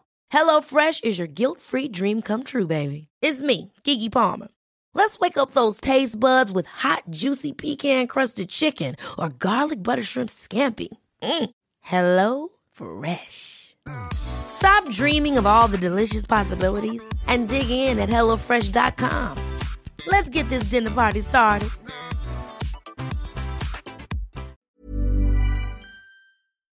HelloFresh 0.31 1.03
is 1.03 1.17
your 1.17 1.27
guilt-free 1.27 1.89
dream 1.89 2.21
come 2.21 2.43
true, 2.43 2.67
baby. 2.67 3.07
It's 3.21 3.41
me, 3.41 3.71
Kiki 3.83 4.09
Palmer. 4.09 4.47
Let's 4.93 5.19
wake 5.19 5.37
up 5.37 5.51
those 5.51 5.79
taste 5.81 6.19
buds 6.19 6.51
with 6.51 6.67
hot, 6.67 7.03
juicy 7.09 7.53
pecan-crusted 7.53 8.49
chicken 8.49 8.95
or 9.17 9.29
garlic 9.29 9.83
butter 9.83 10.03
shrimp 10.03 10.29
scampi. 10.29 10.89
Mm. 11.23 11.49
Hello 11.81 12.49
Fresh. 12.71 13.75
Stop 14.13 14.87
dreaming 14.89 15.37
of 15.37 15.45
all 15.45 15.67
the 15.67 15.77
delicious 15.77 16.25
possibilities 16.25 17.03
and 17.27 17.49
dig 17.49 17.69
in 17.69 17.99
at 17.99 18.09
HelloFresh.com. 18.09 19.37
Let's 20.07 20.29
get 20.29 20.47
this 20.49 20.69
dinner 20.69 20.91
party 20.91 21.21
started. 21.21 21.69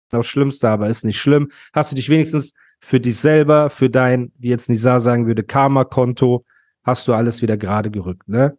Das 0.09 0.27
Schlimmste, 0.27 0.69
aber 0.69 0.89
ist 0.89 1.05
nicht 1.05 1.19
schlimm. 1.19 1.51
Hast 1.73 1.91
du 1.91 1.95
dich 1.95 2.07
wenigstens 2.07 2.53
für 2.83 2.99
dich 2.99 3.17
selber, 3.17 3.69
für 3.69 3.89
dein, 3.89 4.33
wie 4.37 4.49
jetzt 4.49 4.69
Nisa 4.69 4.99
sagen 4.99 5.25
würde, 5.25 5.41
Karma-Konto, 5.41 6.43
hast 6.83 7.07
du 7.07 7.13
alles 7.13 7.41
wieder 7.41 7.55
gerade 7.55 7.89
gerückt, 7.89 8.27
ne? 8.27 8.57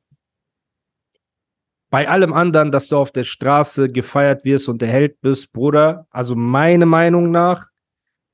Bei 1.91 2.09
allem 2.09 2.33
anderen, 2.33 2.73
dass 2.73 2.89
du 2.89 2.97
auf 2.97 3.13
der 3.13 3.25
Straße 3.25 3.91
gefeiert 3.91 4.47
wirst 4.47 4.71
und 4.71 4.81
der 4.81 4.89
Held 4.89 5.21
bist, 5.21 5.53
Bruder, 5.53 6.07
also 6.11 6.35
meine 6.35 6.87
Meinung 6.87 7.33
nach, 7.33 7.67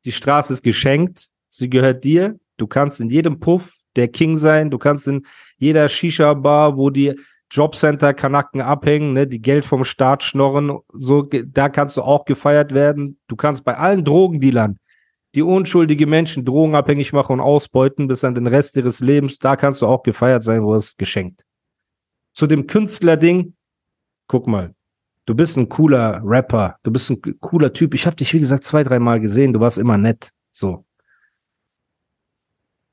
die 0.05 0.13
Straße 0.13 0.53
ist 0.53 0.63
geschenkt, 0.63 1.31
sie 1.49 1.69
gehört 1.69 2.05
dir. 2.05 2.39
Du 2.57 2.69
kannst 2.69 3.01
in 3.01 3.11
jedem 3.11 3.41
Puff 3.41 3.75
der 3.97 4.07
King 4.07 4.37
sein, 4.37 4.71
du 4.71 4.79
kannst 4.79 5.09
in 5.09 5.27
jeder 5.59 5.89
Shisha-Bar, 5.89 6.77
wo 6.77 6.91
die 6.91 7.19
Jobcenter-Kanacken 7.51 8.61
abhängen, 8.61 9.13
ne, 9.13 9.27
die 9.27 9.43
Geld 9.43 9.65
vom 9.65 9.83
Staat 9.83 10.23
schnorren, 10.23 10.79
so, 10.93 11.23
da 11.23 11.69
kannst 11.69 11.97
du 11.97 12.03
auch 12.03 12.27
gefeiert 12.27 12.73
werden. 12.73 13.19
Du 13.27 13.35
kannst 13.35 13.65
bei 13.65 13.77
allen 13.77 14.05
Drogendealern, 14.05 14.79
die 15.35 15.43
unschuldige 15.43 16.07
Menschen 16.07 16.45
drogenabhängig 16.45 17.13
machen 17.13 17.35
und 17.35 17.41
ausbeuten 17.41 18.09
bis 18.09 18.25
an 18.25 18.35
den 18.35 18.47
Rest 18.47 18.77
ihres 18.77 19.01
Lebens, 19.01 19.39
da 19.39 19.57
kannst 19.57 19.83
du 19.83 19.87
auch 19.87 20.03
gefeiert 20.03 20.43
sein, 20.43 20.65
wo 20.65 20.75
es 20.75 20.97
geschenkt. 20.97 21.45
Zu 22.35 22.47
dem 22.47 22.67
Künstlerding, 22.67 23.55
guck 24.27 24.47
mal, 24.47 24.75
du 25.27 25.35
bist 25.35 25.57
ein 25.57 25.69
cooler 25.69 26.21
Rapper, 26.25 26.77
du 26.83 26.91
bist 26.91 27.11
ein 27.11 27.21
cooler 27.41 27.73
Typ. 27.73 27.95
Ich 27.95 28.07
habe 28.07 28.17
dich, 28.17 28.33
wie 28.35 28.41
gesagt, 28.41 28.65
zwei, 28.65 28.83
dreimal 28.83 29.21
gesehen, 29.21 29.53
du 29.53 29.61
warst 29.61 29.79
immer 29.79 29.99
nett, 29.99 30.31
so. 30.51 30.85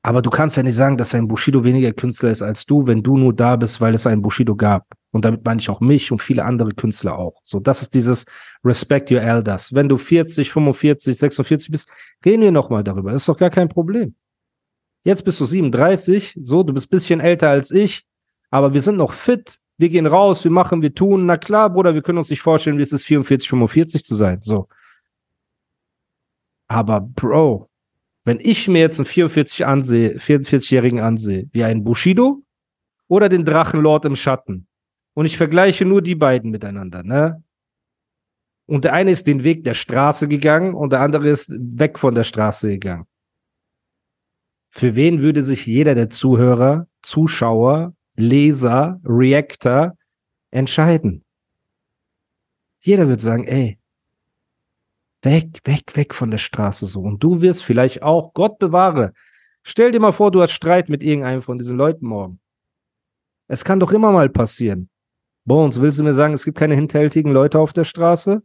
Aber 0.02 0.22
du 0.22 0.30
kannst 0.30 0.56
ja 0.56 0.62
nicht 0.62 0.76
sagen, 0.76 0.96
dass 0.96 1.14
ein 1.14 1.28
Bushido 1.28 1.64
weniger 1.64 1.92
Künstler 1.92 2.30
ist 2.30 2.42
als 2.42 2.64
du, 2.64 2.86
wenn 2.86 3.02
du 3.02 3.18
nur 3.18 3.34
da 3.34 3.56
bist, 3.56 3.80
weil 3.80 3.94
es 3.94 4.06
einen 4.06 4.22
Bushido 4.22 4.54
gab. 4.54 4.86
Und 5.10 5.24
damit 5.24 5.44
meine 5.44 5.60
ich 5.60 5.70
auch 5.70 5.80
mich 5.80 6.12
und 6.12 6.20
viele 6.20 6.44
andere 6.44 6.70
Künstler 6.70 7.18
auch. 7.18 7.40
So, 7.42 7.60
das 7.60 7.82
ist 7.82 7.94
dieses 7.94 8.26
Respect 8.62 9.10
your 9.10 9.22
elders. 9.22 9.74
Wenn 9.74 9.88
du 9.88 9.96
40, 9.96 10.50
45, 10.50 11.18
46 11.18 11.70
bist, 11.70 11.90
reden 12.24 12.42
wir 12.42 12.52
nochmal 12.52 12.84
darüber. 12.84 13.12
Das 13.12 13.22
ist 13.22 13.28
doch 13.28 13.38
gar 13.38 13.50
kein 13.50 13.68
Problem. 13.68 14.14
Jetzt 15.04 15.24
bist 15.24 15.40
du 15.40 15.46
37, 15.46 16.38
so, 16.42 16.62
du 16.62 16.74
bist 16.74 16.90
bisschen 16.90 17.20
älter 17.20 17.48
als 17.48 17.70
ich, 17.70 18.04
aber 18.50 18.74
wir 18.74 18.82
sind 18.82 18.96
noch 18.96 19.12
fit. 19.12 19.58
Wir 19.78 19.88
gehen 19.88 20.06
raus, 20.06 20.44
wir 20.44 20.50
machen, 20.50 20.82
wir 20.82 20.94
tun. 20.94 21.24
Na 21.24 21.36
klar, 21.36 21.70
Bruder, 21.70 21.94
wir 21.94 22.02
können 22.02 22.18
uns 22.18 22.30
nicht 22.30 22.42
vorstellen, 22.42 22.78
wie 22.78 22.82
es 22.82 22.92
ist, 22.92 23.04
44, 23.04 23.48
45 23.48 24.04
zu 24.04 24.14
sein. 24.14 24.40
So. 24.42 24.68
Aber, 26.66 27.00
Bro, 27.00 27.70
wenn 28.24 28.38
ich 28.40 28.68
mir 28.68 28.80
jetzt 28.80 29.00
einen 29.00 29.06
44 29.06 29.64
ansehe, 29.64 30.18
44-Jährigen 30.18 31.00
ansehe, 31.00 31.48
wie 31.52 31.64
einen 31.64 31.84
Bushido 31.84 32.42
oder 33.06 33.30
den 33.30 33.46
Drachenlord 33.46 34.04
im 34.04 34.16
Schatten, 34.16 34.67
und 35.18 35.26
ich 35.26 35.36
vergleiche 35.36 35.84
nur 35.84 36.00
die 36.00 36.14
beiden 36.14 36.52
miteinander, 36.52 37.02
ne? 37.02 37.42
Und 38.66 38.84
der 38.84 38.92
eine 38.92 39.10
ist 39.10 39.26
den 39.26 39.42
Weg 39.42 39.64
der 39.64 39.74
Straße 39.74 40.28
gegangen 40.28 40.74
und 40.74 40.92
der 40.92 41.00
andere 41.00 41.28
ist 41.28 41.50
weg 41.50 41.98
von 41.98 42.14
der 42.14 42.22
Straße 42.22 42.68
gegangen. 42.68 43.08
Für 44.68 44.94
wen 44.94 45.20
würde 45.20 45.42
sich 45.42 45.66
jeder 45.66 45.96
der 45.96 46.08
Zuhörer, 46.08 46.86
Zuschauer, 47.02 47.96
Leser, 48.14 49.00
Reactor 49.04 49.96
entscheiden? 50.52 51.24
Jeder 52.78 53.08
wird 53.08 53.20
sagen, 53.20 53.42
ey, 53.42 53.80
weg, 55.22 55.58
weg, 55.64 55.96
weg 55.96 56.14
von 56.14 56.30
der 56.30 56.38
Straße 56.38 56.86
so. 56.86 57.00
Und 57.00 57.24
du 57.24 57.40
wirst 57.40 57.64
vielleicht 57.64 58.04
auch, 58.04 58.34
Gott 58.34 58.60
bewahre, 58.60 59.14
stell 59.64 59.90
dir 59.90 59.98
mal 59.98 60.12
vor, 60.12 60.30
du 60.30 60.42
hast 60.42 60.52
Streit 60.52 60.88
mit 60.88 61.02
irgendeinem 61.02 61.42
von 61.42 61.58
diesen 61.58 61.76
Leuten 61.76 62.06
morgen. 62.06 62.38
Es 63.48 63.64
kann 63.64 63.80
doch 63.80 63.90
immer 63.90 64.12
mal 64.12 64.28
passieren. 64.28 64.88
Bones, 65.48 65.80
willst 65.80 65.98
du 65.98 66.04
mir 66.04 66.14
sagen, 66.14 66.34
es 66.34 66.44
gibt 66.44 66.58
keine 66.58 66.74
hinterhältigen 66.74 67.32
Leute 67.32 67.58
auf 67.58 67.72
der 67.72 67.84
Straße? 67.84 68.42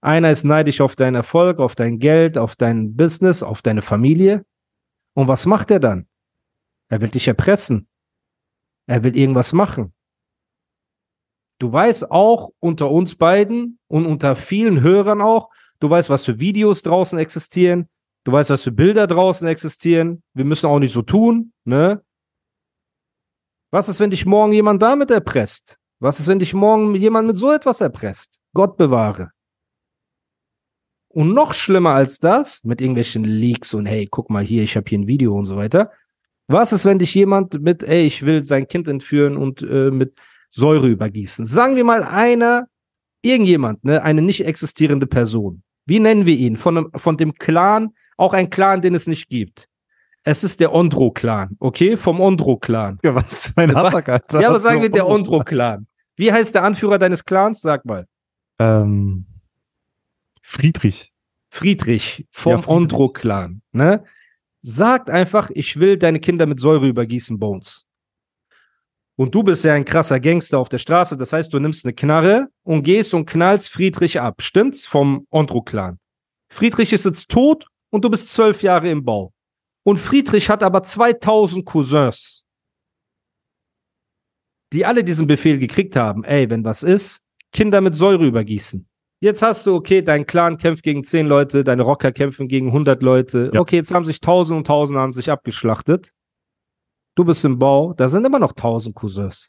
Einer 0.00 0.30
ist 0.30 0.44
neidisch 0.44 0.80
auf 0.80 0.96
deinen 0.96 1.14
Erfolg, 1.14 1.60
auf 1.60 1.74
dein 1.74 1.98
Geld, 1.98 2.36
auf 2.36 2.56
dein 2.56 2.96
Business, 2.96 3.42
auf 3.42 3.62
deine 3.62 3.82
Familie. 3.82 4.44
Und 5.14 5.28
was 5.28 5.46
macht 5.46 5.70
er 5.70 5.80
dann? 5.80 6.08
Er 6.88 7.00
will 7.00 7.08
dich 7.08 7.28
erpressen. 7.28 7.88
Er 8.86 9.02
will 9.04 9.16
irgendwas 9.16 9.52
machen. 9.52 9.94
Du 11.58 11.72
weißt 11.72 12.10
auch 12.10 12.50
unter 12.60 12.90
uns 12.90 13.16
beiden 13.16 13.78
und 13.88 14.06
unter 14.06 14.36
vielen 14.36 14.80
Hörern 14.80 15.20
auch, 15.20 15.50
du 15.80 15.90
weißt, 15.90 16.08
was 16.08 16.24
für 16.24 16.38
Videos 16.38 16.82
draußen 16.82 17.18
existieren, 17.18 17.88
du 18.24 18.32
weißt, 18.32 18.50
was 18.50 18.62
für 18.62 18.72
Bilder 18.72 19.06
draußen 19.08 19.46
existieren. 19.48 20.22
Wir 20.34 20.44
müssen 20.44 20.66
auch 20.66 20.78
nicht 20.78 20.92
so 20.92 21.02
tun, 21.02 21.52
ne? 21.64 22.02
Was 23.70 23.88
ist, 23.88 24.00
wenn 24.00 24.10
dich 24.10 24.24
morgen 24.24 24.52
jemand 24.52 24.80
damit 24.80 25.10
erpresst? 25.10 25.78
Was 26.00 26.20
ist, 26.20 26.28
wenn 26.28 26.38
dich 26.38 26.54
morgen 26.54 26.94
jemand 26.94 27.26
mit 27.26 27.36
so 27.36 27.50
etwas 27.50 27.80
erpresst? 27.80 28.40
Gott 28.54 28.76
bewahre. 28.76 29.30
Und 31.08 31.34
noch 31.34 31.54
schlimmer 31.54 31.90
als 31.90 32.18
das, 32.18 32.62
mit 32.64 32.80
irgendwelchen 32.80 33.24
Leaks 33.24 33.74
und 33.74 33.86
hey, 33.86 34.06
guck 34.08 34.30
mal 34.30 34.44
hier, 34.44 34.62
ich 34.62 34.76
habe 34.76 34.88
hier 34.88 34.98
ein 34.98 35.08
Video 35.08 35.36
und 35.36 35.46
so 35.46 35.56
weiter. 35.56 35.90
Was 36.46 36.72
ist, 36.72 36.84
wenn 36.84 36.98
dich 36.98 37.14
jemand 37.14 37.60
mit, 37.60 37.82
ey, 37.82 38.06
ich 38.06 38.24
will 38.24 38.44
sein 38.44 38.68
Kind 38.68 38.86
entführen 38.88 39.36
und 39.36 39.62
äh, 39.62 39.90
mit 39.90 40.14
Säure 40.50 40.88
übergießen? 40.88 41.46
Sagen 41.46 41.76
wir 41.76 41.84
mal 41.84 42.04
einer, 42.04 42.68
irgendjemand, 43.22 43.84
ne, 43.84 44.02
eine 44.02 44.22
nicht 44.22 44.44
existierende 44.44 45.06
Person. 45.06 45.62
Wie 45.86 45.98
nennen 45.98 46.26
wir 46.26 46.36
ihn? 46.36 46.56
Von, 46.56 46.90
von 46.94 47.16
dem 47.16 47.34
Clan, 47.34 47.94
auch 48.16 48.34
ein 48.34 48.50
Clan, 48.50 48.82
den 48.82 48.94
es 48.94 49.06
nicht 49.06 49.28
gibt. 49.28 49.68
Es 50.24 50.44
ist 50.44 50.60
der 50.60 50.74
Ondro-Clan, 50.74 51.56
okay? 51.58 51.96
Vom 51.96 52.20
Ondro-Clan. 52.20 52.98
Ja, 53.02 53.14
was 53.14 53.46
für 53.48 53.58
ein 53.58 53.74
Hasak, 53.74 54.08
Alter. 54.08 54.40
Ja, 54.40 54.48
aber 54.48 54.56
Was 54.56 54.62
sagen 54.62 54.82
wir 54.82 54.90
der 54.90 55.04
Ondro- 55.06 55.36
Ondro-Clan. 55.36 55.86
Wie 56.16 56.32
heißt 56.32 56.54
der 56.54 56.64
Anführer 56.64 56.98
deines 56.98 57.24
Clans? 57.24 57.60
Sag 57.60 57.84
mal. 57.84 58.06
Ähm, 58.58 59.26
Friedrich. 60.42 61.12
Friedrich 61.50 62.26
vom 62.30 62.60
Ja. 62.60 62.68
Ondro-Clan, 62.68 63.62
ne? 63.72 64.04
Sagt 64.60 65.08
einfach, 65.08 65.50
ich 65.54 65.78
will 65.78 65.96
deine 65.96 66.20
Kinder 66.20 66.46
mit 66.46 66.60
Säure 66.60 66.88
übergießen, 66.88 67.38
Bones. 67.38 67.84
Und 69.16 69.34
du 69.34 69.42
bist 69.42 69.64
ja 69.64 69.74
ein 69.74 69.84
krasser 69.84 70.20
Gangster 70.20 70.58
auf 70.58 70.68
der 70.68 70.78
Straße, 70.78 71.16
das 71.16 71.32
heißt, 71.32 71.52
du 71.52 71.58
nimmst 71.58 71.84
eine 71.84 71.94
Knarre 71.94 72.48
und 72.64 72.82
gehst 72.82 73.14
und 73.14 73.26
knallst 73.26 73.70
Friedrich 73.70 74.20
ab, 74.20 74.42
stimmt's? 74.42 74.84
Vom 74.86 75.26
Ondro-Clan. 75.30 75.98
Friedrich 76.50 76.92
ist 76.92 77.04
jetzt 77.04 77.28
tot 77.28 77.66
und 77.90 78.04
du 78.04 78.10
bist 78.10 78.32
zwölf 78.32 78.62
Jahre 78.62 78.90
im 78.90 79.04
Bau. 79.04 79.32
Und 79.88 79.98
Friedrich 79.98 80.50
hat 80.50 80.62
aber 80.62 80.82
2000 80.82 81.64
Cousins, 81.64 82.44
die 84.70 84.84
alle 84.84 85.02
diesen 85.02 85.26
Befehl 85.26 85.58
gekriegt 85.58 85.96
haben. 85.96 86.24
Ey, 86.24 86.50
wenn 86.50 86.62
was 86.62 86.82
ist, 86.82 87.22
Kinder 87.54 87.80
mit 87.80 87.94
Säure 87.94 88.26
übergießen. 88.26 88.86
Jetzt 89.20 89.40
hast 89.40 89.66
du, 89.66 89.74
okay, 89.74 90.02
dein 90.02 90.26
Clan 90.26 90.58
kämpft 90.58 90.82
gegen 90.82 91.04
10 91.04 91.26
Leute, 91.26 91.64
deine 91.64 91.84
Rocker 91.84 92.12
kämpfen 92.12 92.48
gegen 92.48 92.66
100 92.66 93.02
Leute. 93.02 93.50
Ja. 93.54 93.60
Okay, 93.60 93.76
jetzt 93.76 93.90
haben 93.94 94.04
sich 94.04 94.16
1000 94.16 94.58
und 94.58 94.68
1000 94.68 94.98
haben 94.98 95.14
sich 95.14 95.30
abgeschlachtet. 95.30 96.12
Du 97.14 97.24
bist 97.24 97.42
im 97.46 97.58
Bau, 97.58 97.94
da 97.94 98.10
sind 98.10 98.26
immer 98.26 98.38
noch 98.38 98.52
1000 98.52 98.94
Cousins. 98.94 99.48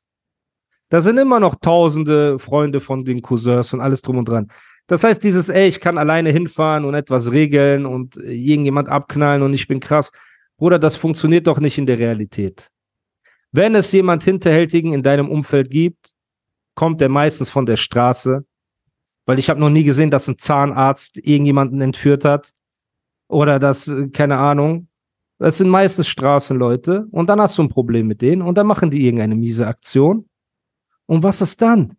Da 0.88 1.02
sind 1.02 1.18
immer 1.18 1.42
noch 1.42 1.56
tausende 1.56 2.40
Freunde 2.40 2.80
von 2.80 3.04
den 3.04 3.22
Cousins 3.22 3.74
und 3.74 3.82
alles 3.82 4.02
drum 4.02 4.20
und 4.20 4.30
dran. 4.30 4.50
Das 4.88 5.04
heißt, 5.04 5.22
dieses, 5.22 5.50
ey, 5.50 5.68
ich 5.68 5.82
kann 5.82 5.98
alleine 5.98 6.32
hinfahren 6.32 6.86
und 6.86 6.94
etwas 6.96 7.30
regeln 7.30 7.86
und 7.86 8.16
irgendjemand 8.16 8.88
abknallen 8.88 9.44
und 9.44 9.54
ich 9.54 9.68
bin 9.68 9.82
krass. 9.82 10.14
Bruder, 10.60 10.78
das 10.78 10.98
funktioniert 10.98 11.48
doch 11.48 11.60
nicht 11.60 11.78
in 11.78 11.86
der 11.86 12.00
Realität. 12.00 12.68
Wenn 13.54 13.76
es 13.76 13.94
jemand 13.94 14.24
Hinterhältigen 14.26 14.92
in 14.92 15.04
deinem 15.04 15.32
Umfeld 15.32 15.72
gibt, 15.72 16.12
kommt 16.76 17.02
er 17.02 17.08
meistens 17.08 17.50
von 17.50 17.66
der 17.66 17.78
Straße, 17.78 18.46
weil 19.26 19.40
ich 19.40 19.50
habe 19.50 19.62
noch 19.62 19.70
nie 19.70 19.86
gesehen, 19.86 20.12
dass 20.12 20.28
ein 20.28 20.38
Zahnarzt 20.38 21.18
irgendjemanden 21.18 21.80
entführt 21.80 22.26
hat 22.26 22.52
oder 23.30 23.58
dass, 23.58 23.88
äh, 23.88 24.10
keine 24.10 24.38
Ahnung, 24.38 24.90
das 25.38 25.58
sind 25.60 25.70
meistens 25.70 26.10
Straßenleute 26.10 27.08
und 27.12 27.28
dann 27.28 27.40
hast 27.40 27.58
du 27.58 27.64
ein 27.64 27.70
Problem 27.70 28.08
mit 28.08 28.22
denen 28.22 28.42
und 28.42 28.58
dann 28.58 28.68
machen 28.68 28.92
die 28.92 29.06
irgendeine 29.06 29.36
miese 29.36 29.66
Aktion. 29.66 30.28
Und 31.06 31.24
was 31.24 31.42
ist 31.42 31.62
dann? 31.62 31.96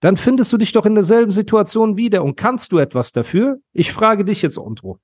Dann 0.00 0.16
findest 0.16 0.50
du 0.50 0.56
dich 0.56 0.72
doch 0.72 0.86
in 0.86 0.94
derselben 0.94 1.32
Situation 1.32 1.98
wieder 1.98 2.24
und 2.24 2.36
kannst 2.36 2.72
du 2.72 2.78
etwas 2.78 3.12
dafür? 3.12 3.60
Ich 3.74 3.92
frage 3.92 4.24
dich 4.24 4.40
jetzt, 4.40 4.56
Ondro. 4.56 4.98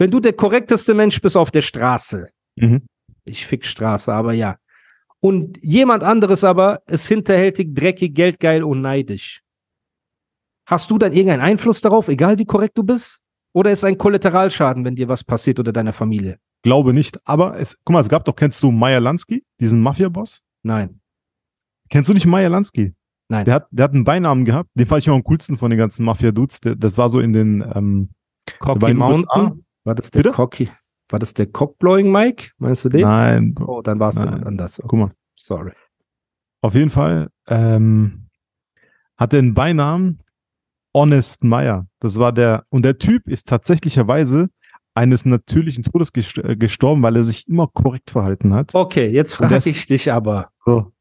Wenn 0.00 0.10
du 0.10 0.18
der 0.18 0.32
korrekteste 0.32 0.94
Mensch 0.94 1.20
bist 1.20 1.36
auf 1.36 1.50
der 1.50 1.60
Straße, 1.60 2.28
Mhm. 2.56 2.86
ich 3.24 3.46
fick 3.46 3.66
Straße, 3.66 4.10
aber 4.12 4.32
ja. 4.32 4.56
Und 5.20 5.58
jemand 5.62 6.02
anderes 6.02 6.42
aber 6.42 6.80
ist 6.86 7.06
hinterhältig, 7.06 7.74
dreckig, 7.74 8.14
geldgeil 8.14 8.64
und 8.64 8.80
neidisch. 8.80 9.42
Hast 10.66 10.90
du 10.90 10.96
dann 10.96 11.12
irgendeinen 11.12 11.42
Einfluss 11.42 11.82
darauf, 11.82 12.08
egal 12.08 12.38
wie 12.38 12.46
korrekt 12.46 12.78
du 12.78 12.82
bist? 12.82 13.20
Oder 13.52 13.72
ist 13.72 13.84
ein 13.84 13.98
Kollateralschaden, 13.98 14.86
wenn 14.86 14.94
dir 14.96 15.08
was 15.08 15.22
passiert 15.22 15.58
oder 15.58 15.70
deiner 15.70 15.92
Familie? 15.92 16.38
Glaube 16.62 16.94
nicht. 16.94 17.18
Aber 17.28 17.60
es, 17.60 17.76
guck 17.84 17.92
mal, 17.92 18.00
es 18.00 18.08
gab 18.08 18.24
doch, 18.24 18.36
kennst 18.36 18.62
du 18.62 18.70
Meyer 18.70 19.00
Lansky, 19.00 19.44
diesen 19.60 19.82
Mafia-Boss? 19.82 20.40
Nein. 20.62 21.00
Kennst 21.90 22.08
du 22.08 22.14
nicht 22.14 22.24
Meyer 22.26 22.48
Lansky? 22.48 22.94
Nein. 23.28 23.44
Der 23.44 23.54
hat, 23.54 23.68
der 23.70 23.84
hat 23.84 23.92
einen 23.92 24.04
Beinamen 24.04 24.46
gehabt. 24.46 24.70
Den 24.74 24.86
fand 24.86 25.00
ich 25.02 25.08
immer 25.08 25.16
am 25.16 25.24
coolsten 25.24 25.58
von 25.58 25.70
den 25.70 25.78
ganzen 25.78 26.06
Mafia-Dudes. 26.06 26.60
Das 26.62 26.96
war 26.96 27.10
so 27.10 27.20
in 27.20 27.34
den, 27.34 27.62
ähm, 27.74 28.08
Cocky 28.60 28.86
in 28.92 28.96
den 28.96 29.02
USA. 29.02 29.54
War 29.90 29.96
das 29.96 30.12
der 30.12 30.20
Bitte? 30.20 30.32
Cocky? 30.32 30.70
War 31.08 31.18
das 31.18 31.34
der 31.34 31.46
Cockblowing 31.46 32.12
Mike? 32.12 32.50
Meinst 32.58 32.84
du 32.84 32.88
den? 32.90 33.00
nein, 33.00 33.56
Oh, 33.66 33.82
dann 33.82 33.98
war 33.98 34.10
es 34.10 34.14
jemand 34.14 34.46
anders. 34.46 34.78
Okay, 34.78 34.86
guck 34.88 34.98
mal. 35.00 35.10
sorry. 35.36 35.72
Auf 36.62 36.74
jeden 36.76 36.90
Fall 36.90 37.28
ähm, 37.48 38.28
hat 39.16 39.32
er 39.32 39.40
einen 39.40 39.52
Beinamen 39.54 40.22
Honest 40.94 41.42
Meyer. 41.42 41.88
Das 41.98 42.20
war 42.20 42.30
der, 42.32 42.62
und 42.70 42.84
der 42.84 42.98
Typ 42.98 43.26
ist 43.28 43.48
tatsächlicherweise 43.48 44.50
eines 44.94 45.24
natürlichen 45.24 45.82
Todes 45.82 46.10
äh, 46.36 46.54
gestorben, 46.54 47.02
weil 47.02 47.16
er 47.16 47.24
sich 47.24 47.48
immer 47.48 47.66
korrekt 47.66 48.10
verhalten 48.12 48.54
hat. 48.54 48.72
Okay, 48.76 49.08
jetzt 49.08 49.34
frage 49.34 49.56
ich 49.68 49.86
dich 49.88 50.12
aber. 50.12 50.50
So, 50.58 50.92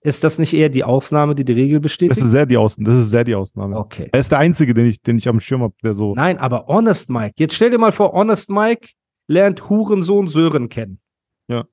Ist 0.00 0.22
das 0.22 0.38
nicht 0.38 0.54
eher 0.54 0.68
die 0.68 0.84
Ausnahme, 0.84 1.34
die 1.34 1.44
die 1.44 1.52
Regel 1.52 1.80
bestätigt? 1.80 2.16
das 2.16 2.24
ist 2.24 2.30
sehr 2.30 2.46
die 2.46 2.56
Ausnahme. 2.56 2.90
Das 2.90 3.04
ist 3.04 3.10
sehr 3.10 3.24
die 3.24 3.34
Ausnahme. 3.34 3.76
okay. 3.76 4.08
Er 4.12 4.20
ist 4.20 4.30
der 4.30 4.38
einzige, 4.38 4.72
den 4.72 4.86
ich, 4.86 5.02
den 5.02 5.18
ich 5.18 5.28
am 5.28 5.40
Schirm 5.40 5.62
habe, 5.62 5.74
der 5.82 5.94
so. 5.94 6.14
Nein, 6.14 6.38
aber 6.38 6.66
Honest 6.68 7.10
Mike. 7.10 7.34
Jetzt 7.36 7.54
stell 7.54 7.70
dir 7.70 7.78
mal 7.78 7.92
vor, 7.92 8.12
Honest 8.12 8.48
Mike 8.48 8.90
lernt 9.26 9.68
Hurensohn 9.68 10.28
Sören 10.28 10.68
kennen. 10.68 11.00
Ja. 11.48 11.64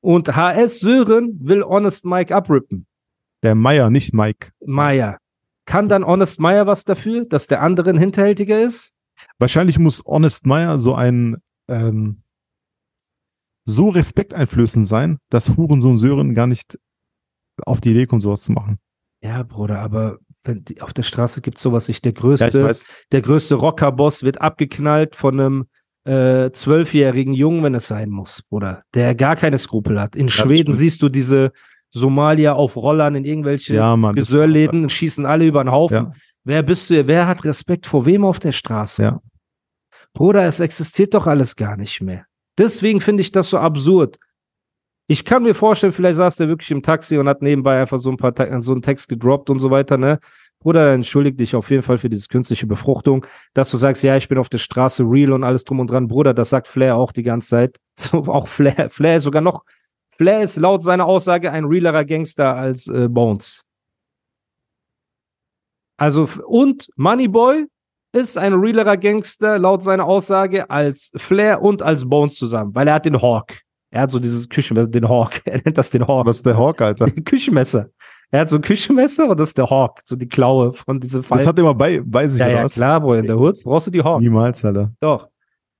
Und 0.00 0.34
HS 0.34 0.80
Sören 0.80 1.38
will 1.40 1.62
Honest 1.62 2.06
Mike 2.06 2.34
abrippen. 2.34 2.86
Der 3.42 3.54
Meyer, 3.54 3.90
nicht 3.90 4.14
Mike. 4.14 4.52
Meier. 4.64 5.18
Kann 5.66 5.88
dann 5.88 6.06
Honest 6.06 6.40
Meier 6.40 6.66
was 6.66 6.84
dafür, 6.84 7.26
dass 7.26 7.46
der 7.46 7.62
andere 7.62 7.90
ein 7.90 7.98
Hinterhältiger 7.98 8.62
ist? 8.62 8.94
Wahrscheinlich 9.38 9.78
muss 9.78 10.02
Honest 10.04 10.46
Meyer 10.46 10.78
so 10.78 10.94
ein 10.94 11.36
ähm, 11.68 12.22
so 13.66 13.88
respekteinflößend 13.88 14.86
sein, 14.86 15.18
dass 15.30 15.56
Hurensohn 15.56 15.96
Sören 15.96 16.34
gar 16.34 16.46
nicht 16.46 16.78
auf 17.66 17.80
die 17.80 17.90
Idee 17.90 18.06
kommt, 18.06 18.22
sowas 18.22 18.42
zu 18.42 18.52
machen. 18.52 18.78
Ja, 19.22 19.42
Bruder, 19.42 19.80
aber 19.80 20.18
wenn 20.42 20.64
die, 20.64 20.80
auf 20.82 20.92
der 20.92 21.02
Straße 21.02 21.40
gibt 21.40 21.58
sowas 21.58 21.88
nicht. 21.88 22.04
Der 22.04 22.12
Ja, 22.12 22.20
größte, 22.20 22.64
weiß. 22.64 22.86
der 23.12 23.22
größte 23.22 23.54
Rockerboss 23.54 24.22
wird 24.22 24.40
abgeknallt 24.40 25.16
von 25.16 25.40
einem 25.40 25.64
äh, 26.04 26.50
zwölfjährigen 26.50 27.32
Jungen, 27.32 27.62
wenn 27.62 27.74
es 27.74 27.86
sein 27.86 28.10
muss, 28.10 28.42
Bruder, 28.42 28.82
der 28.92 29.14
gar 29.14 29.36
keine 29.36 29.56
Skrupel 29.58 29.98
hat. 29.98 30.16
In 30.16 30.26
das 30.26 30.34
Schweden 30.34 30.74
siehst 30.74 31.00
du 31.02 31.08
diese 31.08 31.52
Somalier 31.90 32.56
auf 32.56 32.76
Rollern 32.76 33.14
in 33.14 33.24
irgendwelche 33.24 33.74
Ja, 33.74 33.96
Mann. 33.96 34.18
und 34.18 34.90
schießen 34.92 35.24
alle 35.24 35.46
über 35.46 35.62
den 35.64 35.70
Haufen. 35.70 35.94
Ja. 35.96 36.12
Wer 36.42 36.62
bist 36.62 36.90
du? 36.90 37.06
Wer 37.06 37.26
hat 37.26 37.44
Respekt 37.44 37.86
vor 37.86 38.04
wem 38.04 38.24
auf 38.24 38.38
der 38.38 38.52
Straße? 38.52 39.02
Ja. 39.02 39.20
Bruder, 40.12 40.44
es 40.44 40.60
existiert 40.60 41.14
doch 41.14 41.26
alles 41.26 41.56
gar 41.56 41.76
nicht 41.76 42.02
mehr. 42.02 42.26
Deswegen 42.58 43.00
finde 43.00 43.22
ich 43.22 43.32
das 43.32 43.48
so 43.48 43.58
absurd. 43.58 44.18
Ich 45.06 45.24
kann 45.24 45.42
mir 45.42 45.54
vorstellen, 45.54 45.92
vielleicht 45.92 46.16
saß 46.16 46.36
der 46.36 46.48
wirklich 46.48 46.70
im 46.70 46.82
Taxi 46.82 47.18
und 47.18 47.28
hat 47.28 47.42
nebenbei 47.42 47.78
einfach 47.78 47.98
so 47.98 48.10
ein 48.10 48.16
paar 48.16 48.32
so 48.62 48.72
einen 48.72 48.82
Text 48.82 49.08
gedroppt 49.08 49.50
und 49.50 49.58
so 49.58 49.70
weiter, 49.70 49.98
ne? 49.98 50.18
Bruder, 50.60 50.94
entschuldige 50.94 51.36
dich 51.36 51.54
auf 51.54 51.70
jeden 51.70 51.82
Fall 51.82 51.98
für 51.98 52.08
diese 52.08 52.26
künstliche 52.28 52.66
Befruchtung, 52.66 53.26
dass 53.52 53.70
du 53.70 53.76
sagst, 53.76 54.02
ja, 54.02 54.16
ich 54.16 54.28
bin 54.28 54.38
auf 54.38 54.48
der 54.48 54.56
Straße 54.56 55.04
real 55.06 55.32
und 55.32 55.44
alles 55.44 55.64
drum 55.64 55.78
und 55.78 55.90
dran. 55.90 56.08
Bruder, 56.08 56.32
das 56.32 56.48
sagt 56.48 56.68
Flair 56.68 56.96
auch 56.96 57.12
die 57.12 57.22
ganze 57.22 57.48
Zeit. 57.48 57.76
So, 57.96 58.24
auch 58.24 58.48
Flair, 58.48 58.90
Flair 58.90 59.16
ist 59.16 59.22
sogar 59.22 59.42
noch, 59.42 59.62
Flair 60.08 60.42
ist 60.42 60.56
laut 60.56 60.82
seiner 60.82 61.06
Aussage 61.06 61.52
ein 61.52 61.64
realerer 61.64 62.04
Gangster 62.04 62.56
als 62.56 62.88
äh, 62.88 63.08
Bones. 63.08 63.62
Also, 65.96 66.28
und 66.46 66.88
Moneyboy 66.96 67.66
ist 68.12 68.36
ein 68.38 68.54
realerer 68.54 68.96
Gangster 68.96 69.58
laut 69.58 69.82
seiner 69.82 70.06
Aussage 70.06 70.68
als 70.70 71.12
Flair 71.14 71.62
und 71.62 71.82
als 71.82 72.08
Bones 72.08 72.34
zusammen, 72.34 72.74
weil 72.74 72.88
er 72.88 72.94
hat 72.94 73.06
den 73.06 73.20
Hawk. 73.20 73.63
Er 73.94 74.02
hat 74.02 74.10
so 74.10 74.18
dieses 74.18 74.48
Küchenmesser, 74.48 74.90
den 74.90 75.08
Hawk. 75.08 75.40
Er 75.44 75.60
nennt 75.64 75.78
das 75.78 75.88
den 75.88 76.04
Hawk. 76.06 76.26
Was 76.26 76.38
ist 76.38 76.46
der 76.46 76.58
Hawk, 76.58 76.80
Alter? 76.80 77.06
Küchenmesser. 77.24 77.90
Er 78.32 78.40
hat 78.40 78.48
so 78.48 78.56
ein 78.56 78.62
Küchenmesser 78.62 79.28
und 79.28 79.38
das 79.38 79.50
ist 79.50 79.58
der 79.58 79.70
Hawk, 79.70 80.00
so 80.04 80.16
die 80.16 80.28
Klaue 80.28 80.72
von 80.72 80.98
diesem 80.98 81.22
Fall. 81.22 81.38
Das 81.38 81.46
hat 81.46 81.56
er 81.56 81.62
immer 81.62 81.74
bei, 81.74 82.02
bei 82.04 82.26
sich, 82.26 82.40
ja, 82.40 82.48
ja, 82.48 82.64
was? 82.64 82.74
klar, 82.74 83.00
Bro, 83.00 83.14
in 83.14 83.26
der 83.28 83.38
Hood 83.38 83.56
brauchst 83.62 83.86
du 83.86 83.92
die 83.92 84.02
Hawk. 84.02 84.20
Niemals, 84.20 84.64
Alter. 84.64 84.92
Doch. 84.98 85.28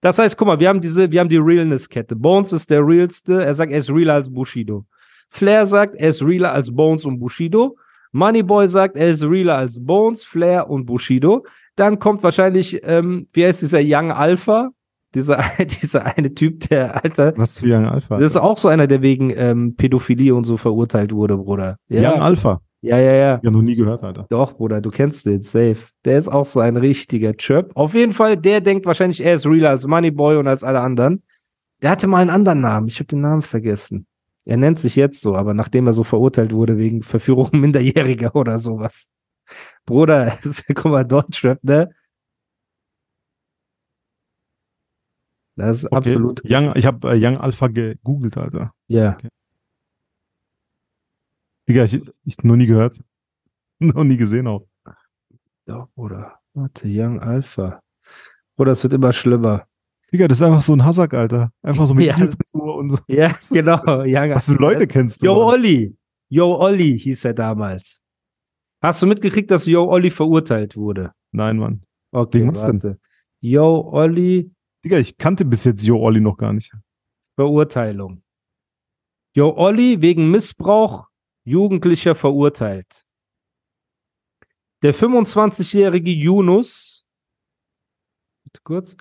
Das 0.00 0.20
heißt, 0.20 0.36
guck 0.36 0.46
mal, 0.46 0.60
wir 0.60 0.68
haben 0.68 0.80
diese, 0.80 1.10
wir 1.10 1.18
haben 1.18 1.28
die 1.28 1.38
Realness-Kette. 1.38 2.14
Bones 2.14 2.52
ist 2.52 2.70
der 2.70 2.86
realste. 2.86 3.42
Er 3.42 3.52
sagt, 3.52 3.72
er 3.72 3.78
ist 3.78 3.90
realer 3.90 4.14
als 4.14 4.32
Bushido. 4.32 4.84
Flair 5.28 5.66
sagt, 5.66 5.96
er 5.96 6.10
ist 6.10 6.22
realer 6.22 6.52
als 6.52 6.72
Bones 6.72 7.04
und 7.04 7.18
Bushido. 7.18 7.76
Moneyboy 8.12 8.68
sagt, 8.68 8.96
er 8.96 9.08
ist 9.08 9.24
realer 9.24 9.56
als 9.56 9.84
Bones, 9.84 10.24
Flair 10.24 10.70
und 10.70 10.86
Bushido. 10.86 11.44
Dann 11.74 11.98
kommt 11.98 12.22
wahrscheinlich, 12.22 12.80
ähm, 12.84 13.26
wie 13.32 13.44
heißt 13.44 13.62
dieser 13.62 13.80
Young 13.82 14.12
Alpha? 14.12 14.70
Dieser, 15.14 15.42
dieser 15.82 16.16
eine 16.16 16.34
Typ, 16.34 16.68
der, 16.68 17.02
Alter. 17.02 17.32
Was 17.36 17.58
für 17.58 17.66
Young 17.66 17.86
Alpha? 17.86 18.18
Das 18.18 18.32
ist 18.32 18.36
auch 18.36 18.58
so 18.58 18.68
einer, 18.68 18.86
der 18.86 19.02
wegen 19.02 19.30
ähm, 19.30 19.76
Pädophilie 19.76 20.34
und 20.34 20.44
so 20.44 20.56
verurteilt 20.56 21.12
wurde, 21.12 21.36
Bruder. 21.38 21.76
Ja, 21.88 22.12
Young 22.12 22.20
Alpha. 22.20 22.60
ja, 22.80 22.98
ja, 22.98 23.12
ja. 23.12 23.40
Ja, 23.42 23.50
noch 23.50 23.62
nie 23.62 23.76
gehört, 23.76 24.02
Alter. 24.02 24.26
Doch, 24.28 24.54
Bruder, 24.54 24.80
du 24.80 24.90
kennst 24.90 25.26
den, 25.26 25.42
safe. 25.42 25.78
Der 26.04 26.18
ist 26.18 26.28
auch 26.28 26.44
so 26.44 26.60
ein 26.60 26.76
richtiger 26.76 27.32
Chirp. 27.34 27.70
Auf 27.74 27.94
jeden 27.94 28.12
Fall, 28.12 28.36
der 28.36 28.60
denkt 28.60 28.86
wahrscheinlich, 28.86 29.24
er 29.24 29.34
ist 29.34 29.46
realer 29.46 29.70
als 29.70 29.86
Moneyboy 29.86 30.36
und 30.36 30.48
als 30.48 30.64
alle 30.64 30.80
anderen. 30.80 31.22
Der 31.82 31.90
hatte 31.90 32.06
mal 32.06 32.18
einen 32.18 32.30
anderen 32.30 32.60
Namen. 32.60 32.88
Ich 32.88 32.98
habe 32.98 33.06
den 33.06 33.20
Namen 33.20 33.42
vergessen. 33.42 34.06
Er 34.46 34.56
nennt 34.56 34.78
sich 34.78 34.96
jetzt 34.96 35.20
so, 35.20 35.34
aber 35.36 35.54
nachdem 35.54 35.86
er 35.86 35.92
so 35.94 36.04
verurteilt 36.04 36.52
wurde 36.52 36.76
wegen 36.76 37.02
Verführung 37.02 37.50
Minderjähriger 37.52 38.34
oder 38.34 38.58
sowas. 38.58 39.08
Bruder, 39.86 40.38
guck 40.74 40.86
mal, 40.86 41.04
Deutschrap, 41.04 41.62
ne? 41.62 41.90
Das 45.56 45.78
ist 45.78 45.84
Okay. 45.86 45.96
absolut. 45.96 46.42
Young, 46.44 46.72
ich 46.74 46.84
habe 46.86 47.10
äh, 47.12 47.16
Young 47.24 47.36
Alpha 47.38 47.68
gegoogelt, 47.68 48.36
Alter. 48.36 48.72
Ja. 48.88 49.16
Digga, 51.68 51.84
ich, 51.84 52.00
ich 52.24 52.38
noch 52.42 52.56
nie 52.56 52.66
gehört. 52.66 53.00
noch 53.78 54.04
nie 54.04 54.16
gesehen 54.16 54.46
auch. 54.46 54.66
Doch, 55.66 55.88
Bruder. 55.94 56.38
Warte, 56.54 56.86
Young 56.88 57.20
Alpha. 57.20 57.80
Bruder, 58.56 58.72
es 58.72 58.82
wird 58.82 58.92
immer 58.92 59.12
schlimmer. 59.12 59.66
Digga, 60.12 60.28
das 60.28 60.38
ist 60.38 60.42
einfach 60.42 60.62
so 60.62 60.74
ein 60.74 60.84
Hassack, 60.84 61.14
Alter. 61.14 61.52
Einfach 61.62 61.86
so 61.86 61.94
mit 61.94 62.06
Ja. 62.06 62.16
Frisur 62.16 62.76
und 62.76 62.90
so. 62.90 62.98
Ja, 63.08 63.32
genau. 63.50 64.02
Young 64.02 64.30
Was 64.30 64.46
für 64.46 64.54
Leute 64.54 64.86
kennst 64.86 65.22
du? 65.22 65.26
Yo? 65.26 65.46
Olli. 65.46 65.96
Yo 66.28 66.54
Olli 66.56 66.98
hieß 66.98 67.24
er 67.26 67.34
damals. 67.34 68.00
Hast 68.82 69.00
du 69.02 69.06
mitgekriegt, 69.06 69.50
dass 69.50 69.66
Yo 69.66 69.84
Olli 69.88 70.10
verurteilt 70.10 70.76
wurde? 70.76 71.12
Nein, 71.32 71.56
Mann. 71.58 71.82
Okay, 72.12 72.40
Wegen 72.40 72.50
was 72.50 72.62
denn? 72.66 72.98
Yo 73.40 73.80
Olli 73.92 74.50
Digga, 74.84 74.98
ich 74.98 75.16
kannte 75.16 75.44
bis 75.44 75.64
jetzt 75.64 75.82
Jo 75.82 75.98
Olli 75.98 76.20
noch 76.20 76.36
gar 76.36 76.52
nicht. 76.52 76.70
Verurteilung. 77.36 78.22
Yo 79.34 79.54
Olli 79.56 80.02
wegen 80.02 80.30
Missbrauch 80.30 81.08
Jugendlicher 81.44 82.14
verurteilt. 82.14 83.04
Der 84.82 84.94
25-jährige 84.94 86.10
Yunus, 86.10 87.06
kurz, 88.62 88.96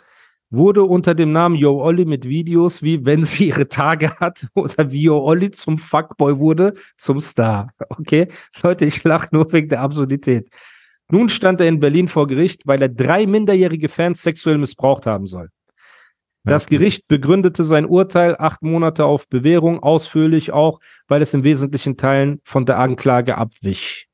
wurde 0.49 0.83
unter 0.83 1.15
dem 1.15 1.33
Namen 1.33 1.55
Yo 1.55 1.81
Olli 1.81 2.05
mit 2.05 2.29
Videos 2.29 2.81
wie 2.81 3.05
wenn 3.05 3.25
sie 3.25 3.47
ihre 3.47 3.67
Tage 3.67 4.15
hat 4.19 4.47
oder 4.55 4.91
wie 4.91 5.03
Yo 5.03 5.19
Olli 5.19 5.51
zum 5.51 5.77
Fuckboy 5.77 6.39
wurde, 6.39 6.75
zum 6.97 7.19
Star. 7.19 7.73
Okay? 7.89 8.29
Leute, 8.61 8.85
ich 8.85 9.03
lache 9.03 9.27
nur 9.31 9.51
wegen 9.51 9.67
der 9.67 9.81
Absurdität. 9.81 10.49
Nun 11.11 11.27
stand 11.27 11.59
er 11.59 11.67
in 11.67 11.81
Berlin 11.81 12.07
vor 12.07 12.27
Gericht, 12.27 12.65
weil 12.65 12.81
er 12.81 12.89
drei 12.89 13.27
minderjährige 13.27 13.89
Fans 13.89 14.21
sexuell 14.21 14.57
missbraucht 14.57 15.05
haben 15.05 15.27
soll. 15.27 15.49
Das. 16.45 16.67
Gericht 16.67 17.07
begründete 17.07 17.63
sein 17.63 17.85
Urteil 17.85 18.35
acht 18.37 18.61
Monate 18.63 19.05
auf 19.05 19.29
Bewährung 19.29 19.81
ausführlich 19.81 20.51
auch, 20.51 20.79
weil 21.07 21.21
es 21.21 21.33
in 21.33 21.43
wesentlichen 21.43 21.95
Teilen 21.95 22.41
von 22.43 22.65
der 22.65 22.79
Anklage 22.79 23.37
abwich. 23.37 24.09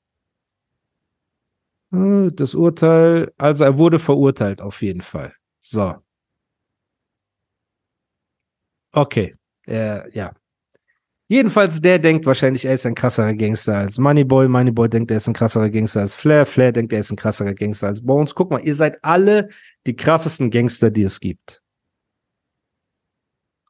Äh, 1.91 2.29
Das 2.31 2.53
Urteil, 2.53 3.33
also 3.37 3.63
er 3.63 3.77
wurde 3.77 3.99
verurteilt 3.99 4.61
auf 4.61 4.81
jeden 4.81 5.01
Fall. 5.01 5.33
So. 5.61 5.95
Okay. 8.91 9.35
Äh, 9.67 10.09
ja. 10.11 10.33
Jedenfalls, 11.27 11.79
der 11.79 11.99
denkt 11.99 12.25
wahrscheinlich, 12.25 12.65
er 12.65 12.73
ist 12.73 12.87
ein 12.87 12.95
krasserer 12.95 13.35
Gangster 13.35 13.77
als 13.77 13.99
Moneyboy. 13.99 14.47
Moneyboy 14.47 14.89
denkt, 14.89 15.11
er 15.11 15.17
ist 15.17 15.27
ein 15.27 15.35
krasserer 15.35 15.69
Gangster 15.69 16.01
als 16.01 16.15
Flair. 16.15 16.45
Flair 16.45 16.71
denkt, 16.71 16.91
er 16.91 16.99
ist 16.99 17.11
ein 17.11 17.17
krasserer 17.17 17.53
Gangster 17.53 17.87
als 17.87 18.03
Bones. 18.03 18.33
Guck 18.33 18.49
mal, 18.49 18.63
ihr 18.63 18.73
seid 18.73 19.03
alle 19.03 19.47
die 19.85 19.95
krassesten 19.95 20.49
Gangster, 20.49 20.89
die 20.89 21.03
es 21.03 21.19
gibt. 21.19 21.61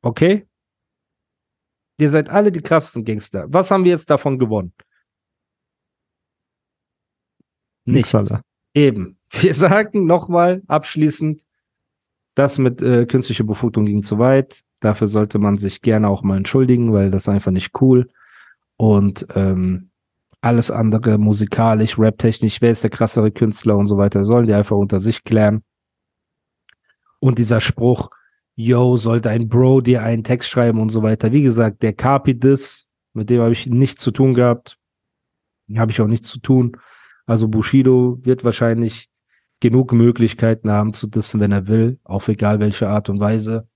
Okay? 0.02 0.48
Ihr 1.98 2.10
seid 2.10 2.30
alle 2.30 2.52
die 2.52 2.62
krassesten 2.62 3.04
Gangster. 3.04 3.46
Was 3.50 3.72
haben 3.72 3.84
wir 3.84 3.92
jetzt 3.92 4.10
davon 4.10 4.40
gewonnen? 4.40 4.74
Nix, 7.86 8.14
Nichts. 8.14 8.32
Alter. 8.32 8.42
Eben. 8.74 9.18
Wir 9.32 9.54
sagen 9.56 10.06
nochmal 10.06 10.62
abschließend, 10.68 11.46
das 12.36 12.58
mit 12.58 12.82
äh, 12.82 13.06
künstlicher 13.06 13.44
Befruchtung 13.44 13.86
ging 13.86 14.04
zu 14.04 14.18
weit. 14.18 14.62
Dafür 14.80 15.08
sollte 15.08 15.40
man 15.40 15.58
sich 15.58 15.82
gerne 15.82 16.08
auch 16.08 16.24
mal 16.24 16.38
entschuldigen, 16.38 16.94
weil 16.94 17.12
das 17.12 17.24
ist 17.24 17.30
einfach 17.30 17.52
nicht 17.52 17.82
cool. 17.82 18.10
Und 18.78 19.28
ähm, 19.36 19.90
alles 20.40 20.72
andere, 20.72 21.18
musikalisch, 21.18 22.00
raptechnisch, 22.00 22.62
wer 22.62 22.72
ist 22.72 22.84
der 22.84 22.90
krassere 22.90 23.30
Künstler 23.32 23.76
und 23.76 23.88
so 23.88 23.98
weiter, 23.98 24.24
sollen 24.24 24.46
die 24.46 24.54
einfach 24.54 24.78
unter 24.78 25.02
sich 25.02 25.26
klären. 25.26 25.64
Und 27.20 27.40
dieser 27.40 27.60
Spruch, 27.60 28.10
yo, 28.60 28.98
sollte 28.98 29.30
ein 29.30 29.48
Bro 29.48 29.80
dir 29.80 30.04
einen 30.04 30.26
Text 30.26 30.50
schreiben 30.50 30.82
und 30.82 30.90
so 30.90 31.02
weiter. 31.02 31.32
Wie 31.32 31.44
gesagt, 31.44 31.82
der 31.82 31.94
Capi 31.94 32.38
Diss, 32.38 32.88
mit 33.14 33.30
dem 33.30 33.42
habe 33.42 33.54
ich 33.54 33.68
nichts 33.68 34.02
zu 34.02 34.12
tun 34.12 34.34
gehabt. 34.34 34.78
Habe 35.78 35.92
ich 35.92 36.02
auch 36.02 36.08
nichts 36.08 36.28
zu 36.28 36.40
tun. 36.40 36.76
Also 37.26 37.48
Bushido 37.48 38.20
wird 38.22 38.44
wahrscheinlich 38.44 39.10
genug 39.62 39.94
Möglichkeiten 39.94 40.70
haben 40.70 40.94
zu 40.94 41.08
dissen, 41.08 41.40
wenn 41.40 41.54
er 41.54 41.68
will, 41.68 42.00
auf 42.04 42.28
egal 42.28 42.60
welche 42.60 42.90
Art 42.90 43.08
und 43.08 43.22
Weise. 43.22 43.70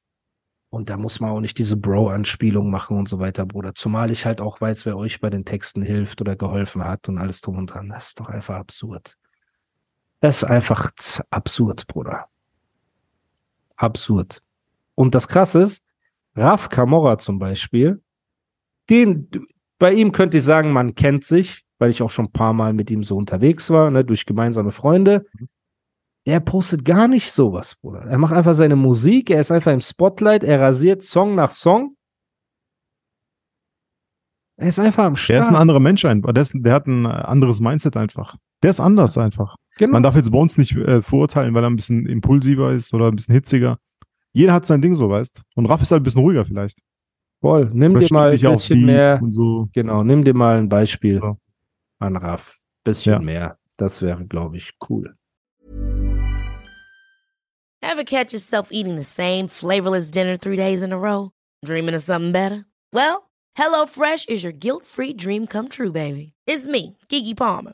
Und 0.69 0.89
da 0.89 0.97
muss 0.97 1.21
man 1.21 1.29
auch 1.29 1.39
nicht 1.39 1.59
diese 1.59 1.77
Bro-Anspielung 1.77 2.69
machen 2.69 2.97
und 2.97 3.07
so 3.07 3.19
weiter, 3.19 3.45
Bruder. 3.45 3.75
Zumal 3.75 4.11
ich 4.11 4.25
halt 4.25 4.41
auch 4.41 4.59
weiß, 4.59 4.85
wer 4.85 4.97
euch 4.97 5.21
bei 5.21 5.29
den 5.29 5.45
Texten 5.45 5.81
hilft 5.81 6.19
oder 6.19 6.35
geholfen 6.35 6.83
hat 6.83 7.07
und 7.07 7.19
alles 7.19 7.39
drum 7.39 7.57
und 7.57 7.67
dran. 7.67 7.87
Das 7.87 8.07
ist 8.07 8.19
doch 8.19 8.27
einfach 8.27 8.55
absurd. 8.55 9.15
Das 10.19 10.37
ist 10.37 10.43
einfach 10.43 10.89
absurd, 11.29 11.87
Bruder. 11.87 12.25
Absurd. 13.77 14.41
Und 14.95 15.15
das 15.15 15.27
Krasse 15.27 15.61
ist, 15.63 15.83
Raf 16.35 16.69
Camorra 16.69 17.17
zum 17.17 17.39
Beispiel, 17.39 18.01
den, 18.89 19.29
bei 19.79 19.93
ihm 19.93 20.11
könnte 20.11 20.37
ich 20.37 20.43
sagen, 20.43 20.71
man 20.71 20.95
kennt 20.95 21.23
sich, 21.25 21.63
weil 21.79 21.89
ich 21.89 22.01
auch 22.01 22.11
schon 22.11 22.25
ein 22.25 22.31
paar 22.31 22.53
Mal 22.53 22.73
mit 22.73 22.89
ihm 22.91 23.03
so 23.03 23.15
unterwegs 23.17 23.69
war, 23.69 23.91
ne, 23.91 24.03
durch 24.05 24.25
gemeinsame 24.25 24.71
Freunde. 24.71 25.25
Der 26.25 26.39
postet 26.39 26.85
gar 26.85 27.07
nicht 27.07 27.31
sowas, 27.31 27.75
Bruder. 27.75 28.01
Er 28.03 28.17
macht 28.17 28.33
einfach 28.33 28.53
seine 28.53 28.75
Musik, 28.77 29.29
er 29.29 29.41
ist 29.41 29.51
einfach 29.51 29.73
im 29.73 29.81
Spotlight, 29.81 30.43
er 30.43 30.61
rasiert 30.61 31.03
Song 31.03 31.35
nach 31.35 31.51
Song. 31.51 31.95
Er 34.55 34.67
ist 34.67 34.79
einfach 34.79 35.05
am 35.05 35.13
Der 35.13 35.19
Start. 35.19 35.39
ist 35.41 35.49
ein 35.49 35.55
anderer 35.55 35.79
Mensch 35.79 36.05
einfach. 36.05 36.31
Der, 36.31 36.41
ist, 36.41 36.53
der 36.55 36.73
hat 36.73 36.87
ein 36.87 37.05
anderes 37.05 37.59
Mindset 37.59 37.97
einfach. 37.97 38.37
Der 38.61 38.69
ist 38.69 38.79
anders 38.79 39.17
einfach. 39.17 39.55
genau. 39.77 39.93
Man 39.93 40.03
darf 40.03 40.15
jetzt 40.15 40.31
Bones 40.31 40.57
nicht 40.57 40.75
äh, 40.75 41.01
verurteilen, 41.01 41.53
weil 41.53 41.63
er 41.63 41.69
ein 41.69 41.75
bisschen 41.75 42.05
impulsiver 42.05 42.71
ist 42.71 42.93
oder 42.93 43.07
ein 43.07 43.15
bisschen 43.15 43.33
hitziger. 43.33 43.77
Jeder 44.33 44.53
hat 44.53 44.65
sein 44.65 44.81
Ding 44.81 44.95
so, 44.95 45.09
weißt. 45.09 45.41
Und 45.55 45.65
Raff 45.67 45.81
ist 45.81 45.91
halt 45.91 46.01
ein 46.01 46.03
bisschen 46.03 46.21
ruhiger 46.21 46.43
vielleicht. 46.43 46.79
Voll. 47.39 47.69
Nimm 47.73 47.91
Oder 47.95 48.05
dir 48.05 48.13
mal 48.13 48.31
ein 48.31 48.39
bisschen 48.39 48.85
mehr. 48.85 49.19
Und 49.21 49.31
so. 49.31 49.69
Genau, 49.73 50.03
nimm 50.03 50.23
dir 50.23 50.33
mal 50.33 50.57
ein 50.57 50.69
Beispiel 50.69 51.19
So. 51.19 51.37
an 51.99 52.17
Raff. 52.17 52.57
Bisschen 52.83 53.13
Ja. 53.13 53.19
mehr. 53.19 53.57
Das 53.77 54.01
wäre, 54.01 54.25
glaube 54.25 54.57
ich, 54.57 54.71
cool. 54.89 55.15
Ever 57.81 58.03
catch 58.03 58.31
yourself 58.33 58.69
eating 58.71 58.95
the 58.95 59.03
same 59.03 59.47
flavorless 59.47 60.09
dinner 60.09 60.37
three 60.37 60.55
days 60.57 60.81
in 60.81 60.93
a 60.93 60.97
row? 60.97 61.31
Dreaming 61.65 61.95
of 61.95 62.01
something 62.01 62.31
better? 62.31 62.65
Well, 62.93 63.29
HelloFresh 63.57 64.29
is 64.29 64.43
your 64.43 64.53
guilt 64.53 64.85
free 64.85 65.13
dream 65.13 65.45
come 65.47 65.67
true, 65.69 65.91
baby. 65.91 66.33
It's 66.47 66.65
me, 66.65 66.97
Kiki 67.09 67.35
Palmer. 67.35 67.73